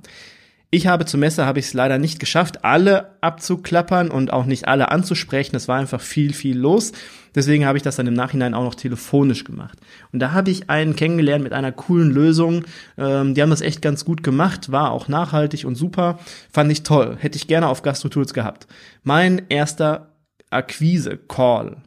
Ich 0.70 0.86
habe 0.86 1.06
zur 1.06 1.22
Messe 1.22 1.46
habe 1.46 1.60
ich 1.60 1.68
es 1.68 1.74
leider 1.74 1.98
nicht 1.98 2.20
geschafft, 2.20 2.66
alle 2.66 3.16
abzuklappern 3.22 4.12
und 4.12 4.34
auch 4.34 4.46
nicht 4.46 4.68
alle 4.68 4.92
anzusprechen. 4.92 5.56
Es 5.56 5.70
war 5.70 5.78
einfach 5.80 6.02
viel, 6.02 6.34
viel 6.34 6.58
los. 6.58 6.92
Deswegen 7.34 7.66
habe 7.66 7.78
ich 7.78 7.84
das 7.84 7.96
dann 7.96 8.08
im 8.08 8.14
Nachhinein 8.14 8.54
auch 8.54 8.64
noch 8.64 8.76
telefonisch 8.76 9.46
gemacht. 9.46 9.80
Und 10.12 10.20
da 10.20 10.34
habe 10.34 10.52
ich 10.52 10.70
einen 10.70 10.98
kennengelernt 10.98 11.44
mit 11.44 11.54
einer 11.54 11.72
coolen 11.72 12.12
Lösung. 12.12 12.66
Ähm, 12.98 13.34
die 13.34 13.42
haben 13.42 13.50
das 13.50 13.62
echt 13.62 13.82
ganz 13.82 14.04
gut 14.04 14.24
gemacht, 14.24 14.70
war 14.70 14.92
auch 14.92 15.08
nachhaltig 15.08 15.64
und 15.64 15.76
super. 15.76 16.20
Fand 16.52 16.70
ich 16.70 16.84
toll. 16.84 17.16
Hätte 17.18 17.38
ich 17.38 17.48
gerne 17.48 17.70
auf 17.70 17.82
GastroTools 17.82 18.34
gehabt. 18.34 18.68
Mein 19.04 19.44
erster 19.48 20.16
Akquise-Call. 20.50 21.78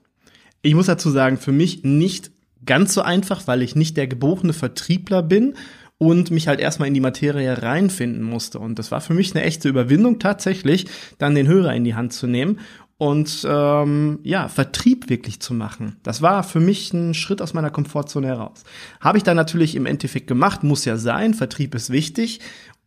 Ich 0.63 0.75
muss 0.75 0.87
dazu 0.87 1.11
sagen, 1.11 1.37
für 1.37 1.53
mich 1.53 1.85
nicht 1.85 2.31
ganz 2.65 2.95
so 2.95 3.03
einfach, 3.03 3.47
weil 3.47 3.61
ich 3.61 3.77
nicht 3.77 3.97
der 3.99 4.07
geborene 4.07 4.53
Vertriebler 4.53 5.23
bin 5.23 5.55
und 6.01 6.31
mich 6.31 6.49
halt 6.49 6.61
erstmal 6.61 6.89
in 6.89 6.95
die 6.95 7.01
Materie 7.01 7.63
reinfinden 7.63 8.23
musste. 8.23 8.59
Und 8.59 8.79
das 8.79 8.91
war 8.91 9.03
für 9.03 9.13
mich 9.13 9.37
eine 9.37 9.45
echte 9.45 9.69
Überwindung 9.69 10.19
tatsächlich, 10.19 10.87
dann 11.19 11.35
den 11.35 11.47
Hörer 11.47 11.75
in 11.75 11.85
die 11.85 11.95
Hand 11.95 12.15
zu 12.15 12.27
nehmen 12.27 12.59
und 12.97 13.47
ähm, 13.47 14.19
ja, 14.23 14.49
Vertrieb 14.49 15.11
wirklich 15.11 15.41
zu 15.41 15.53
machen. 15.53 15.97
Das 16.03 16.23
war 16.23 16.43
für 16.43 16.59
mich 16.59 16.95
ein 16.95 17.13
Schritt 17.13 17.43
aus 17.43 17.53
meiner 17.53 17.69
Komfortzone 17.69 18.29
heraus. 18.29 18.65
Habe 19.01 19.19
ich 19.19 19.25
dann 19.25 19.37
natürlich 19.37 19.77
im 19.77 19.85
Endeffekt 19.85 20.27
gemacht, 20.27 20.63
muss 20.63 20.87
ja 20.87 20.97
sein, 20.97 21.35
Vertrieb 21.35 21.75
ist 21.75 21.91
wichtig, 21.91 22.41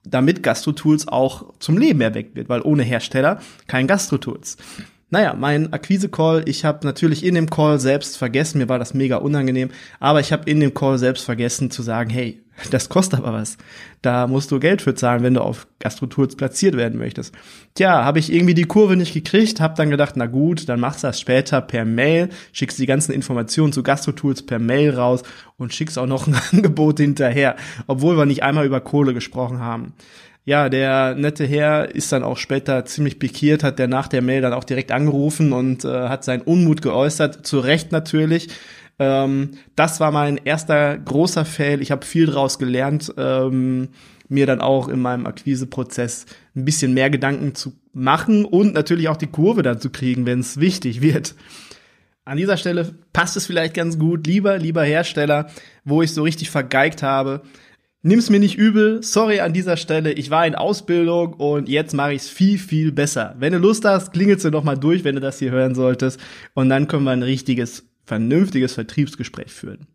damit 0.04 0.42
Gastro-Tools 0.42 1.08
auch 1.08 1.54
zum 1.60 1.78
Leben 1.78 2.02
erweckt 2.02 2.36
wird, 2.36 2.50
weil 2.50 2.62
ohne 2.62 2.82
Hersteller 2.82 3.40
kein 3.68 3.86
Gastro-Tools. 3.86 4.58
Naja, 5.14 5.36
mein 5.38 5.72
Akquise-Call, 5.72 6.50
ich 6.50 6.66
habe 6.66 6.88
natürlich 6.88 7.24
in 7.24 7.36
dem 7.36 7.48
Call 7.48 7.80
selbst 7.80 8.18
vergessen, 8.18 8.58
mir 8.58 8.68
war 8.68 8.80
das 8.80 8.96
mega 8.96 9.18
unangenehm, 9.18 9.70
aber 10.00 10.22
ich 10.22 10.34
habe 10.34 10.50
in 10.50 10.60
dem 10.60 10.74
Call 10.74 10.98
selbst 10.98 11.24
vergessen 11.24 11.70
zu 11.70 11.84
sagen, 11.84 12.10
hey, 12.10 12.42
das 12.72 12.90
kostet 12.90 13.20
aber 13.20 13.32
was. 13.32 13.60
Da 14.02 14.26
musst 14.26 14.50
du 14.50 14.60
Geld 14.60 14.82
für 14.82 14.96
zahlen, 14.96 15.22
wenn 15.22 15.36
du 15.36 15.42
auf 15.42 15.68
Gastro-Tools 15.78 16.36
platziert 16.36 16.76
werden 16.76 16.98
möchtest. 16.98 17.36
Tja, 17.76 18.04
habe 18.04 18.18
ich 18.18 18.34
irgendwie 18.34 18.56
die 18.56 18.64
Kurve 18.64 18.96
nicht 18.96 19.14
gekriegt, 19.14 19.62
habe 19.62 19.76
dann 19.78 19.92
gedacht, 19.92 20.14
na 20.16 20.26
gut, 20.26 20.68
dann 20.68 20.80
machst 20.80 21.04
du 21.04 21.08
das 21.08 21.20
später 21.20 21.62
per 21.62 21.86
Mail, 21.86 22.30
schickst 22.52 22.80
die 22.80 22.88
ganzen 22.88 23.12
Informationen 23.12 23.72
zu 23.72 23.84
Gastro-Tools 23.84 24.48
per 24.48 24.58
Mail 24.58 24.96
raus 24.96 25.22
und 25.58 25.76
schickst 25.76 26.00
auch 26.00 26.08
noch 26.08 26.26
ein 26.26 26.36
Angebot 26.52 26.98
hinterher, 27.00 27.56
obwohl 27.86 28.18
wir 28.18 28.26
nicht 28.26 28.42
einmal 28.42 28.66
über 28.66 28.82
Kohle 28.82 29.14
gesprochen 29.14 29.60
haben 29.60 29.94
ja, 30.46 30.68
der 30.68 31.16
nette 31.16 31.46
Herr 31.46 31.94
ist 31.96 32.12
dann 32.12 32.24
auch 32.24 32.38
später 32.38 32.84
ziemlich 32.86 33.18
pikiert, 33.18 33.64
hat 33.64 33.80
der 33.80 33.88
nach 33.88 34.08
der 34.08 34.22
Mail 34.22 34.42
dann 34.42 34.54
auch 34.54 34.66
direkt 34.66 34.92
angerufen 34.92 35.54
und 35.54 35.86
äh, 35.86 36.10
hat 36.10 36.24
seinen 36.24 36.42
Unmut 36.42 36.82
geäußert, 36.82 37.46
zu 37.46 37.60
Recht 37.60 37.92
natürlich. 37.92 38.50
Ähm, 39.00 39.52
das 39.76 40.00
war 40.02 40.12
mein 40.12 40.38
erster 40.38 40.98
großer 40.98 41.46
Fail. 41.46 41.82
Ich 41.82 41.92
habe 41.92 42.06
viel 42.06 42.26
draus 42.26 42.60
gelernt, 42.60 43.14
ähm, 43.18 43.90
mir 44.28 44.46
dann 44.46 44.60
auch 44.60 44.90
in 44.90 45.00
meinem 45.00 45.26
Akquiseprozess 45.26 46.26
ein 46.56 46.66
bisschen 46.66 46.94
mehr 46.94 47.10
Gedanken 47.10 47.56
zu 47.56 47.74
machen 47.94 48.44
und 48.44 48.74
natürlich 48.74 49.08
auch 49.08 49.18
die 49.18 49.28
Kurve 49.28 49.64
dann 49.64 49.80
zu 49.80 49.90
kriegen, 49.92 50.26
wenn 50.26 50.40
es 50.40 50.60
wichtig 50.60 51.02
wird. 51.02 51.36
An 52.26 52.38
dieser 52.38 52.58
Stelle 52.58 52.94
passt 53.12 53.38
es 53.38 53.46
vielleicht 53.46 53.74
ganz 53.74 54.00
gut, 54.00 54.26
lieber, 54.28 54.58
lieber 54.58 54.84
Hersteller, 54.84 55.50
wo 55.84 56.02
ich 56.02 56.14
so 56.14 56.24
richtig 56.24 56.50
vergeigt 56.50 57.04
habe, 57.04 57.42
Nimm's 58.06 58.30
mir 58.30 58.42
nicht 58.42 58.58
übel, 58.58 59.02
sorry 59.02 59.40
an 59.40 59.54
dieser 59.54 59.78
Stelle, 59.78 60.12
ich 60.12 60.30
war 60.30 60.46
in 60.46 60.56
Ausbildung 60.56 61.36
und 61.36 61.70
jetzt 61.70 61.94
mache 61.94 62.14
ich's 62.14 62.28
viel, 62.28 62.60
viel 62.60 62.92
besser. 62.92 63.34
Wenn 63.40 63.54
du 63.54 63.60
Lust 63.60 63.86
hast, 63.86 64.12
klingelst 64.12 64.44
du 64.44 64.50
noch 64.50 64.66
mal 64.66 64.76
durch, 64.76 65.06
wenn 65.06 65.16
du 65.16 65.22
das 65.22 65.40
hier 65.40 65.52
hören 65.52 65.74
solltest 65.74 66.20
und 66.54 66.68
dann 66.68 66.90
können 66.90 67.06
wir 67.06 67.12
ein 67.12 67.24
richtiges, 67.24 67.88
vernünftiges 68.04 68.74
Vertriebsgespräch 68.74 69.54
führen. 69.54 69.88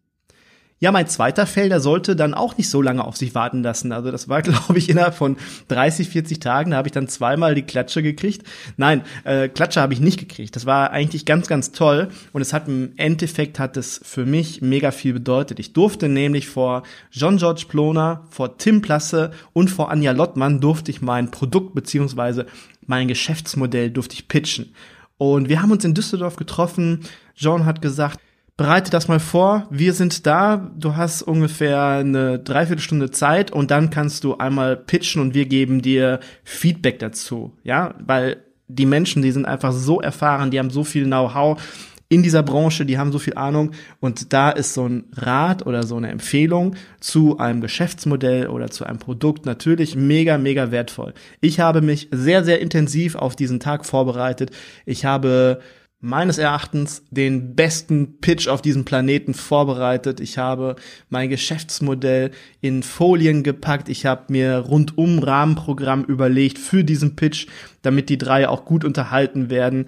Ja, 0.80 0.92
mein 0.92 1.08
zweiter 1.08 1.44
Fail, 1.44 1.68
der 1.68 1.80
sollte 1.80 2.14
dann 2.14 2.34
auch 2.34 2.56
nicht 2.56 2.70
so 2.70 2.80
lange 2.80 3.02
auf 3.02 3.16
sich 3.16 3.34
warten 3.34 3.64
lassen. 3.64 3.90
Also 3.90 4.12
das 4.12 4.28
war, 4.28 4.42
glaube 4.42 4.78
ich, 4.78 4.88
innerhalb 4.88 5.14
von 5.14 5.36
30, 5.68 6.08
40 6.08 6.38
Tagen. 6.38 6.70
Da 6.70 6.76
habe 6.76 6.86
ich 6.86 6.92
dann 6.92 7.08
zweimal 7.08 7.56
die 7.56 7.62
Klatsche 7.62 8.02
gekriegt. 8.02 8.46
Nein, 8.76 9.02
äh, 9.24 9.48
Klatsche 9.48 9.80
habe 9.80 9.92
ich 9.92 10.00
nicht 10.00 10.20
gekriegt. 10.20 10.54
Das 10.54 10.66
war 10.66 10.92
eigentlich 10.92 11.24
ganz, 11.24 11.48
ganz 11.48 11.72
toll. 11.72 12.08
Und 12.32 12.42
es 12.42 12.52
hat 12.52 12.68
im 12.68 12.92
Endeffekt 12.96 13.58
hat 13.58 13.76
es 13.76 14.00
für 14.04 14.24
mich 14.24 14.62
mega 14.62 14.92
viel 14.92 15.14
bedeutet. 15.14 15.58
Ich 15.58 15.72
durfte 15.72 16.08
nämlich 16.08 16.48
vor 16.48 16.84
Jean-Georges 17.10 17.64
Ploner, 17.64 18.24
vor 18.30 18.56
Tim 18.58 18.80
Plasse 18.80 19.32
und 19.52 19.70
vor 19.70 19.90
Anja 19.90 20.12
Lottmann 20.12 20.60
durfte 20.60 20.92
ich 20.92 21.02
mein 21.02 21.32
Produkt 21.32 21.74
beziehungsweise 21.74 22.46
mein 22.86 23.08
Geschäftsmodell 23.08 23.90
durfte 23.90 24.14
ich 24.14 24.28
pitchen. 24.28 24.74
Und 25.18 25.48
wir 25.48 25.60
haben 25.60 25.72
uns 25.72 25.84
in 25.84 25.94
Düsseldorf 25.94 26.36
getroffen. 26.36 27.00
Jean 27.34 27.66
hat 27.66 27.82
gesagt, 27.82 28.20
bereite 28.58 28.90
das 28.90 29.08
mal 29.08 29.20
vor. 29.20 29.66
Wir 29.70 29.94
sind 29.94 30.26
da. 30.26 30.70
Du 30.76 30.96
hast 30.96 31.22
ungefähr 31.22 31.80
eine 31.80 32.38
Dreiviertelstunde 32.40 33.10
Zeit 33.10 33.50
und 33.50 33.70
dann 33.70 33.88
kannst 33.88 34.24
du 34.24 34.36
einmal 34.36 34.76
pitchen 34.76 35.22
und 35.22 35.32
wir 35.32 35.46
geben 35.46 35.80
dir 35.80 36.20
Feedback 36.44 36.98
dazu. 36.98 37.52
Ja, 37.62 37.94
weil 38.04 38.38
die 38.66 38.84
Menschen, 38.84 39.22
die 39.22 39.30
sind 39.30 39.46
einfach 39.46 39.72
so 39.72 40.00
erfahren, 40.00 40.50
die 40.50 40.58
haben 40.58 40.70
so 40.70 40.84
viel 40.84 41.04
Know-how 41.04 41.62
in 42.10 42.22
dieser 42.22 42.42
Branche, 42.42 42.84
die 42.84 42.98
haben 42.98 43.12
so 43.12 43.18
viel 43.18 43.34
Ahnung 43.34 43.72
und 44.00 44.32
da 44.32 44.50
ist 44.50 44.74
so 44.74 44.86
ein 44.88 45.04
Rat 45.14 45.64
oder 45.66 45.84
so 45.84 45.96
eine 45.96 46.10
Empfehlung 46.10 46.74
zu 47.00 47.38
einem 47.38 47.60
Geschäftsmodell 47.60 48.48
oder 48.48 48.70
zu 48.70 48.84
einem 48.84 48.98
Produkt 48.98 49.46
natürlich 49.46 49.94
mega, 49.94 50.36
mega 50.36 50.70
wertvoll. 50.70 51.14
Ich 51.40 51.60
habe 51.60 51.80
mich 51.80 52.08
sehr, 52.10 52.44
sehr 52.44 52.60
intensiv 52.60 53.14
auf 53.14 53.36
diesen 53.36 53.60
Tag 53.60 53.86
vorbereitet. 53.86 54.50
Ich 54.84 55.04
habe 55.04 55.60
meines 56.00 56.38
Erachtens 56.38 57.02
den 57.10 57.56
besten 57.56 58.20
Pitch 58.20 58.46
auf 58.46 58.62
diesem 58.62 58.84
Planeten 58.84 59.34
vorbereitet. 59.34 60.20
Ich 60.20 60.38
habe 60.38 60.76
mein 61.08 61.28
Geschäftsmodell 61.28 62.30
in 62.60 62.82
Folien 62.82 63.42
gepackt. 63.42 63.88
Ich 63.88 64.06
habe 64.06 64.32
mir 64.32 64.58
rundum 64.58 65.18
Rahmenprogramm 65.18 66.04
überlegt 66.04 66.58
für 66.58 66.84
diesen 66.84 67.16
Pitch, 67.16 67.48
damit 67.82 68.08
die 68.10 68.18
drei 68.18 68.48
auch 68.48 68.64
gut 68.64 68.84
unterhalten 68.84 69.50
werden. 69.50 69.86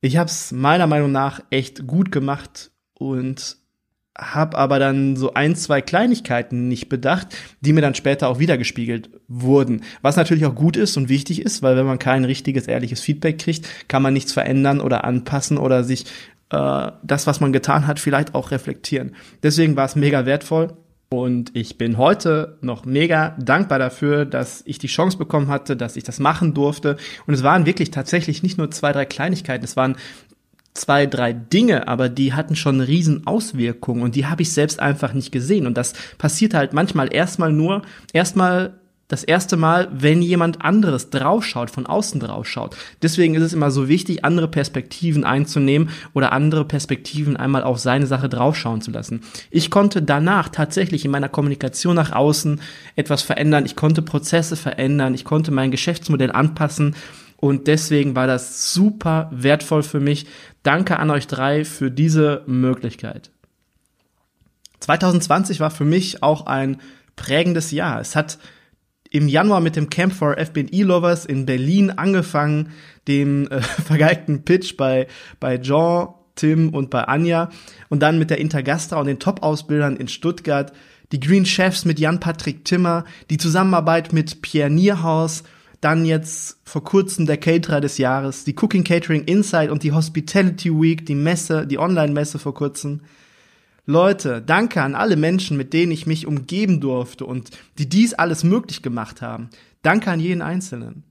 Ich 0.00 0.16
habe 0.16 0.30
es 0.30 0.52
meiner 0.52 0.86
Meinung 0.86 1.12
nach 1.12 1.42
echt 1.50 1.86
gut 1.86 2.12
gemacht 2.12 2.70
und 2.94 3.59
habe 4.18 4.58
aber 4.58 4.78
dann 4.78 5.16
so 5.16 5.34
ein, 5.34 5.56
zwei 5.56 5.80
Kleinigkeiten 5.80 6.68
nicht 6.68 6.88
bedacht, 6.88 7.28
die 7.60 7.72
mir 7.72 7.80
dann 7.80 7.94
später 7.94 8.28
auch 8.28 8.38
wiedergespiegelt 8.38 9.10
wurden. 9.28 9.82
Was 10.02 10.16
natürlich 10.16 10.46
auch 10.46 10.54
gut 10.54 10.76
ist 10.76 10.96
und 10.96 11.08
wichtig 11.08 11.42
ist, 11.42 11.62
weil 11.62 11.76
wenn 11.76 11.86
man 11.86 11.98
kein 11.98 12.24
richtiges, 12.24 12.66
ehrliches 12.66 13.00
Feedback 13.00 13.38
kriegt, 13.38 13.88
kann 13.88 14.02
man 14.02 14.12
nichts 14.12 14.32
verändern 14.32 14.80
oder 14.80 15.04
anpassen 15.04 15.58
oder 15.58 15.84
sich 15.84 16.06
äh, 16.50 16.92
das, 17.02 17.26
was 17.26 17.40
man 17.40 17.52
getan 17.52 17.86
hat, 17.86 18.00
vielleicht 18.00 18.34
auch 18.34 18.50
reflektieren. 18.50 19.14
Deswegen 19.42 19.76
war 19.76 19.86
es 19.86 19.96
mega 19.96 20.26
wertvoll. 20.26 20.76
Und 21.12 21.50
ich 21.56 21.76
bin 21.76 21.98
heute 21.98 22.56
noch 22.60 22.84
mega 22.84 23.36
dankbar 23.40 23.80
dafür, 23.80 24.24
dass 24.24 24.62
ich 24.64 24.78
die 24.78 24.86
Chance 24.86 25.18
bekommen 25.18 25.48
hatte, 25.48 25.76
dass 25.76 25.96
ich 25.96 26.04
das 26.04 26.20
machen 26.20 26.54
durfte. 26.54 26.98
Und 27.26 27.34
es 27.34 27.42
waren 27.42 27.66
wirklich 27.66 27.90
tatsächlich 27.90 28.44
nicht 28.44 28.58
nur 28.58 28.70
zwei, 28.70 28.92
drei 28.92 29.06
Kleinigkeiten, 29.06 29.64
es 29.64 29.76
waren 29.76 29.96
zwei, 30.74 31.06
drei 31.06 31.32
Dinge, 31.32 31.88
aber 31.88 32.08
die 32.08 32.32
hatten 32.32 32.56
schon 32.56 32.80
riesen 32.80 33.26
Auswirkung 33.26 34.02
und 34.02 34.14
die 34.14 34.26
habe 34.26 34.42
ich 34.42 34.52
selbst 34.52 34.80
einfach 34.80 35.12
nicht 35.12 35.32
gesehen. 35.32 35.66
Und 35.66 35.76
das 35.76 35.94
passiert 36.18 36.54
halt 36.54 36.72
manchmal 36.72 37.12
erstmal 37.12 37.52
nur, 37.52 37.82
erstmal 38.12 38.74
das 39.10 39.24
erste 39.24 39.56
Mal, 39.56 39.88
wenn 39.92 40.22
jemand 40.22 40.64
anderes 40.64 41.10
draufschaut, 41.10 41.70
von 41.70 41.84
außen 41.84 42.20
draufschaut. 42.20 42.76
Deswegen 43.02 43.34
ist 43.34 43.42
es 43.42 43.52
immer 43.52 43.72
so 43.72 43.88
wichtig, 43.88 44.24
andere 44.24 44.46
Perspektiven 44.46 45.24
einzunehmen 45.24 45.90
oder 46.14 46.32
andere 46.32 46.64
Perspektiven 46.64 47.36
einmal 47.36 47.64
auf 47.64 47.80
seine 47.80 48.06
Sache 48.06 48.28
draufschauen 48.28 48.80
zu 48.80 48.92
lassen. 48.92 49.22
Ich 49.50 49.68
konnte 49.70 50.00
danach 50.00 50.48
tatsächlich 50.48 51.04
in 51.04 51.10
meiner 51.10 51.28
Kommunikation 51.28 51.96
nach 51.96 52.12
außen 52.12 52.60
etwas 52.94 53.22
verändern. 53.22 53.66
Ich 53.66 53.74
konnte 53.74 54.00
Prozesse 54.00 54.54
verändern. 54.54 55.14
Ich 55.14 55.24
konnte 55.24 55.50
mein 55.50 55.72
Geschäftsmodell 55.72 56.30
anpassen. 56.30 56.94
Und 57.40 57.68
deswegen 57.68 58.14
war 58.14 58.26
das 58.26 58.74
super 58.74 59.30
wertvoll 59.32 59.82
für 59.82 60.00
mich, 60.00 60.26
Danke 60.62 60.98
an 60.98 61.10
euch 61.10 61.26
drei 61.26 61.64
für 61.64 61.90
diese 61.90 62.42
Möglichkeit. 62.46 63.30
2020 64.80 65.58
war 65.58 65.70
für 65.70 65.86
mich 65.86 66.22
auch 66.22 66.46
ein 66.46 66.80
prägendes 67.16 67.70
Jahr. 67.70 67.98
Es 68.00 68.14
hat 68.14 68.38
im 69.10 69.26
Januar 69.26 69.60
mit 69.60 69.76
dem 69.76 69.88
Camp 69.88 70.12
for 70.12 70.36
FBNE 70.36 70.84
Lovers 70.84 71.24
in 71.24 71.46
Berlin 71.46 71.90
angefangen, 71.90 72.72
den 73.08 73.50
äh, 73.50 73.60
vergeigten 73.62 74.44
Pitch 74.44 74.76
bei, 74.76 75.06
bei 75.40 75.58
Jean, 75.58 76.08
Tim 76.36 76.74
und 76.74 76.90
bei 76.90 77.04
Anja 77.04 77.50
und 77.88 78.00
dann 78.00 78.18
mit 78.18 78.30
der 78.30 78.38
Intergastra 78.38 79.00
und 79.00 79.06
den 79.06 79.18
Top-Ausbildern 79.18 79.96
in 79.96 80.08
Stuttgart, 80.08 80.72
die 81.12 81.20
Green 81.20 81.44
Chefs 81.44 81.84
mit 81.84 81.98
Jan-Patrick 81.98 82.64
Timmer, 82.64 83.04
die 83.30 83.38
Zusammenarbeit 83.38 84.12
mit 84.12 84.42
Pierre 84.42 84.70
Nierhaus, 84.70 85.42
dann 85.80 86.04
jetzt 86.04 86.58
vor 86.64 86.84
kurzem 86.84 87.26
der 87.26 87.38
Caterer 87.38 87.80
des 87.80 87.98
Jahres, 87.98 88.44
die 88.44 88.54
Cooking 88.54 88.84
Catering 88.84 89.24
Insight 89.24 89.70
und 89.70 89.82
die 89.82 89.92
Hospitality 89.92 90.70
Week, 90.70 91.06
die 91.06 91.14
Messe, 91.14 91.66
die 91.66 91.78
Online-Messe 91.78 92.38
vor 92.38 92.54
kurzem. 92.54 93.00
Leute, 93.86 94.42
danke 94.42 94.82
an 94.82 94.94
alle 94.94 95.16
Menschen, 95.16 95.56
mit 95.56 95.72
denen 95.72 95.90
ich 95.90 96.06
mich 96.06 96.26
umgeben 96.26 96.80
durfte 96.80 97.24
und 97.24 97.50
die 97.78 97.88
dies 97.88 98.14
alles 98.14 98.44
möglich 98.44 98.82
gemacht 98.82 99.22
haben. 99.22 99.48
Danke 99.82 100.10
an 100.10 100.20
jeden 100.20 100.42
Einzelnen. 100.42 101.04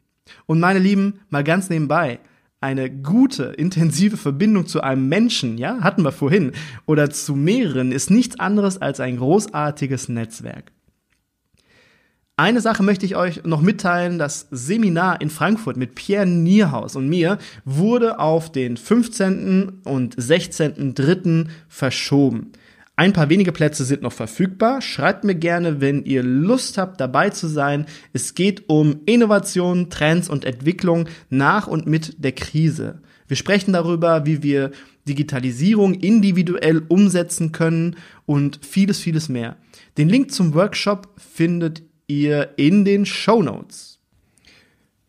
Und 0.46 0.60
meine 0.60 0.80
Lieben, 0.80 1.22
mal 1.30 1.44
ganz 1.44 1.70
nebenbei, 1.70 2.20
eine 2.62 2.92
gute, 2.92 3.46
intensive 3.46 4.18
Verbindung 4.18 4.68
zu 4.68 4.82
einem 4.82 5.08
Menschen, 5.08 5.58
ja, 5.58 5.80
hatten 5.82 6.04
wir 6.04 6.12
vorhin, 6.12 6.52
oder 6.86 7.10
zu 7.10 7.36
mehreren, 7.36 7.92
ist 7.92 8.12
nichts 8.12 8.40
anderes 8.40 8.78
als 8.78 9.00
ein 9.00 9.18
großartiges 9.18 10.10
Netzwerk. 10.10 10.72
Eine 12.40 12.62
Sache 12.62 12.84
möchte 12.84 13.06
ich 13.06 13.18
euch 13.18 13.44
noch 13.44 13.62
mitteilen. 13.62 14.18
Das 14.18 14.48
Seminar 14.50 15.20
in 15.20 15.30
Frankfurt 15.30 15.76
mit 15.76 15.94
Pierre 15.96 16.26
Nierhaus 16.26 16.96
und 16.96 17.10
mir 17.10 17.38
wurde 17.66 18.18
auf 18.18 18.50
den 18.50 18.78
15. 18.78 19.82
und 19.84 20.16
16.3. 20.16 21.48
verschoben. 21.68 22.54
Ein 22.96 23.12
paar 23.12 23.28
wenige 23.28 23.52
Plätze 23.52 23.84
sind 23.84 24.04
noch 24.04 24.14
verfügbar. 24.14 24.82
Schreibt 24.82 25.26
mir 25.26 25.36
gerne, 25.36 25.82
wenn 25.82 26.06
ihr 26.06 26.24
Lust 26.24 26.78
habt, 26.78 27.02
dabei 27.02 27.30
zu 27.30 27.48
sein. 27.48 27.88
Es 28.14 28.36
geht 28.36 28.70
um 28.70 29.02
Innovation, 29.06 29.90
Trends 29.90 30.30
und 30.30 30.46
Entwicklung 30.46 31.10
nach 31.30 31.68
und 31.68 31.88
mit 31.88 32.24
der 32.24 32.32
Krise. 32.32 33.02
Wir 33.28 33.36
sprechen 33.36 33.74
darüber, 33.74 34.26
wie 34.26 34.44
wir 34.44 34.72
Digitalisierung 35.10 35.94
individuell 35.94 36.84
umsetzen 36.88 37.52
können 37.52 37.98
und 38.26 38.62
vieles, 38.66 39.00
vieles 39.00 39.28
mehr. 39.28 39.58
Den 39.98 40.08
Link 40.08 40.32
zum 40.32 40.54
Workshop 40.54 41.10
findet 41.18 41.84
ihr 42.10 42.50
in 42.58 42.84
den 42.84 43.06
Show 43.06 43.42
Notes. 43.42 44.00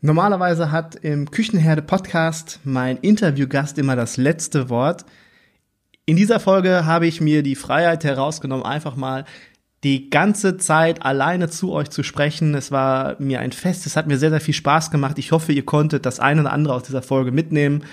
Normalerweise 0.03 0.71
hat 0.71 0.95
im 0.95 1.31
Küchenherde 1.31 1.83
Podcast 1.83 2.61
mein 2.65 2.99
Interviewgast 2.99 3.79
immer 3.79 3.97
das 3.97 4.17
letzte 4.17 4.71
Wort. 4.71 5.05
In 6.07 6.17
dieser 6.17 6.41
Folge 6.41 6.87
habe 6.87 7.07
ich 7.07 7.21
mir 7.21 7.43
die 7.43 7.57
Freiheit 7.57 8.05
herausgenommen, 8.05 8.65
einfach 8.65 8.97
mal 8.97 9.25
die 9.83 10.11
ganze 10.11 10.59
Zeit 10.59 11.05
alleine 11.05 11.49
zu 11.49 11.73
euch 11.73 11.89
zu 11.89 12.03
sprechen. 12.03 12.55
Es 12.55 12.71
war 12.71 13.17
mir 13.19 13.41
ein 13.41 13.53
Fest, 13.53 13.87
es 13.87 13.97
hat 13.97 14.07
mir 14.07 14.19
sehr, 14.19 14.31
sehr 14.31 14.41
viel 14.41 14.55
Spaß 14.55 14.91
gemacht. 14.91 15.19
Ich 15.19 15.33
hoffe, 15.33 15.53
ihr 15.53 15.65
konntet 15.65 16.05
das 16.05 16.21
eine 16.21 16.43
oder 16.43 16.53
andere 16.53 16.75
aus 16.75 16.83
dieser 16.83 17.03
Folge 17.03 17.33
mitnehmen. 17.33 17.85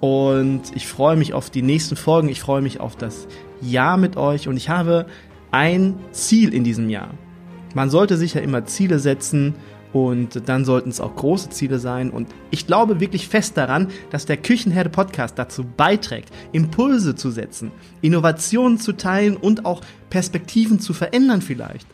Und 0.00 0.62
ich 0.74 0.86
freue 0.86 1.16
mich 1.16 1.32
auf 1.32 1.50
die 1.50 1.62
nächsten 1.62 1.96
Folgen. 1.96 2.28
Ich 2.28 2.40
freue 2.40 2.62
mich 2.62 2.80
auf 2.80 2.96
das 2.96 3.26
Jahr 3.60 3.96
mit 3.96 4.16
euch. 4.16 4.48
Und 4.48 4.56
ich 4.56 4.68
habe 4.68 5.06
ein 5.50 5.94
Ziel 6.12 6.54
in 6.54 6.64
diesem 6.64 6.88
Jahr. 6.88 7.10
Man 7.74 7.90
sollte 7.90 8.16
sich 8.16 8.34
ja 8.34 8.40
immer 8.40 8.64
Ziele 8.64 8.98
setzen 8.98 9.54
und 9.92 10.48
dann 10.48 10.64
sollten 10.64 10.90
es 10.90 11.00
auch 11.00 11.14
große 11.14 11.50
Ziele 11.50 11.78
sein. 11.78 12.10
Und 12.10 12.28
ich 12.50 12.66
glaube 12.66 13.00
wirklich 13.00 13.28
fest 13.28 13.56
daran, 13.56 13.88
dass 14.10 14.26
der 14.26 14.38
Küchenherde 14.38 14.90
Podcast 14.90 15.38
dazu 15.38 15.64
beiträgt, 15.64 16.30
Impulse 16.52 17.14
zu 17.14 17.30
setzen, 17.30 17.70
Innovationen 18.00 18.78
zu 18.78 18.92
teilen 18.92 19.36
und 19.36 19.64
auch 19.64 19.82
Perspektiven 20.10 20.80
zu 20.80 20.94
verändern 20.94 21.42
vielleicht. 21.42 21.86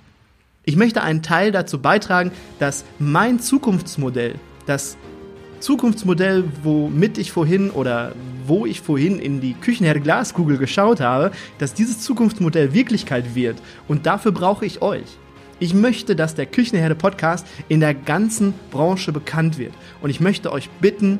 Ich 0.64 0.76
möchte 0.76 1.02
einen 1.02 1.22
Teil 1.22 1.50
dazu 1.50 1.80
beitragen, 1.80 2.30
dass 2.58 2.84
mein 2.98 3.40
Zukunftsmodell, 3.40 4.34
das 4.66 4.96
Zukunftsmodell, 5.60 6.44
womit 6.62 7.18
ich 7.18 7.32
vorhin 7.32 7.70
oder 7.70 8.12
wo 8.46 8.64
ich 8.64 8.80
vorhin 8.80 9.18
in 9.18 9.40
die 9.40 9.54
Küchenherde 9.54 10.00
Glaskugel 10.00 10.56
geschaut 10.58 11.00
habe, 11.00 11.32
dass 11.58 11.74
dieses 11.74 12.00
Zukunftsmodell 12.00 12.74
Wirklichkeit 12.74 13.34
wird. 13.34 13.56
Und 13.88 14.06
dafür 14.06 14.32
brauche 14.32 14.66
ich 14.66 14.82
euch. 14.82 15.18
Ich 15.60 15.74
möchte, 15.74 16.14
dass 16.14 16.36
der 16.36 16.46
Küchenherde 16.46 16.94
Podcast 16.94 17.46
in 17.68 17.80
der 17.80 17.92
ganzen 17.92 18.54
Branche 18.70 19.12
bekannt 19.12 19.58
wird. 19.58 19.72
Und 20.00 20.10
ich 20.10 20.20
möchte 20.20 20.52
euch 20.52 20.70
bitten, 20.80 21.18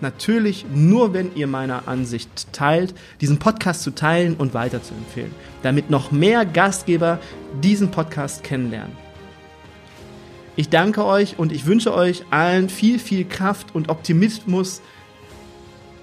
natürlich 0.00 0.66
nur 0.74 1.14
wenn 1.14 1.34
ihr 1.36 1.46
meine 1.46 1.86
Ansicht 1.86 2.52
teilt, 2.52 2.94
diesen 3.20 3.38
Podcast 3.38 3.82
zu 3.82 3.94
teilen 3.94 4.34
und 4.34 4.54
weiterzuempfehlen, 4.54 5.30
damit 5.62 5.88
noch 5.88 6.10
mehr 6.10 6.44
Gastgeber 6.44 7.20
diesen 7.62 7.92
Podcast 7.92 8.42
kennenlernen. 8.42 8.96
Ich 10.56 10.68
danke 10.68 11.04
euch 11.04 11.38
und 11.38 11.52
ich 11.52 11.66
wünsche 11.66 11.94
euch 11.94 12.24
allen 12.30 12.68
viel, 12.68 12.98
viel 12.98 13.24
Kraft 13.24 13.74
und 13.74 13.88
Optimismus. 13.88 14.80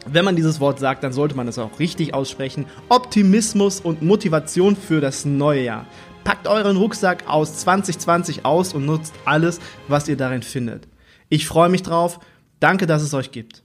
Wenn 0.06 0.24
man 0.24 0.36
dieses 0.36 0.60
Wort 0.60 0.80
sagt, 0.80 1.04
dann 1.04 1.12
sollte 1.12 1.36
man 1.36 1.48
es 1.48 1.58
auch 1.58 1.80
richtig 1.80 2.14
aussprechen. 2.14 2.66
Optimismus 2.88 3.82
und 3.82 4.02
Motivation 4.04 4.76
für 4.76 5.02
das 5.02 5.26
neue 5.26 5.64
Jahr. 5.64 5.88
Packt 6.24 6.48
euren 6.48 6.78
Rucksack 6.78 7.28
aus 7.28 7.58
2020 7.58 8.46
aus 8.46 8.74
und 8.74 8.86
nutzt 8.86 9.14
alles, 9.26 9.60
was 9.88 10.08
ihr 10.08 10.18
darin 10.18 10.44
findet. 10.44 10.88
Ich 11.30 11.48
freue 11.48 11.70
mich 11.70 11.84
drauf. 11.84 12.20
Danke, 12.60 12.88
dass 12.88 13.02
es 13.02 13.14
euch 13.14 13.32
gibt. 13.32 13.63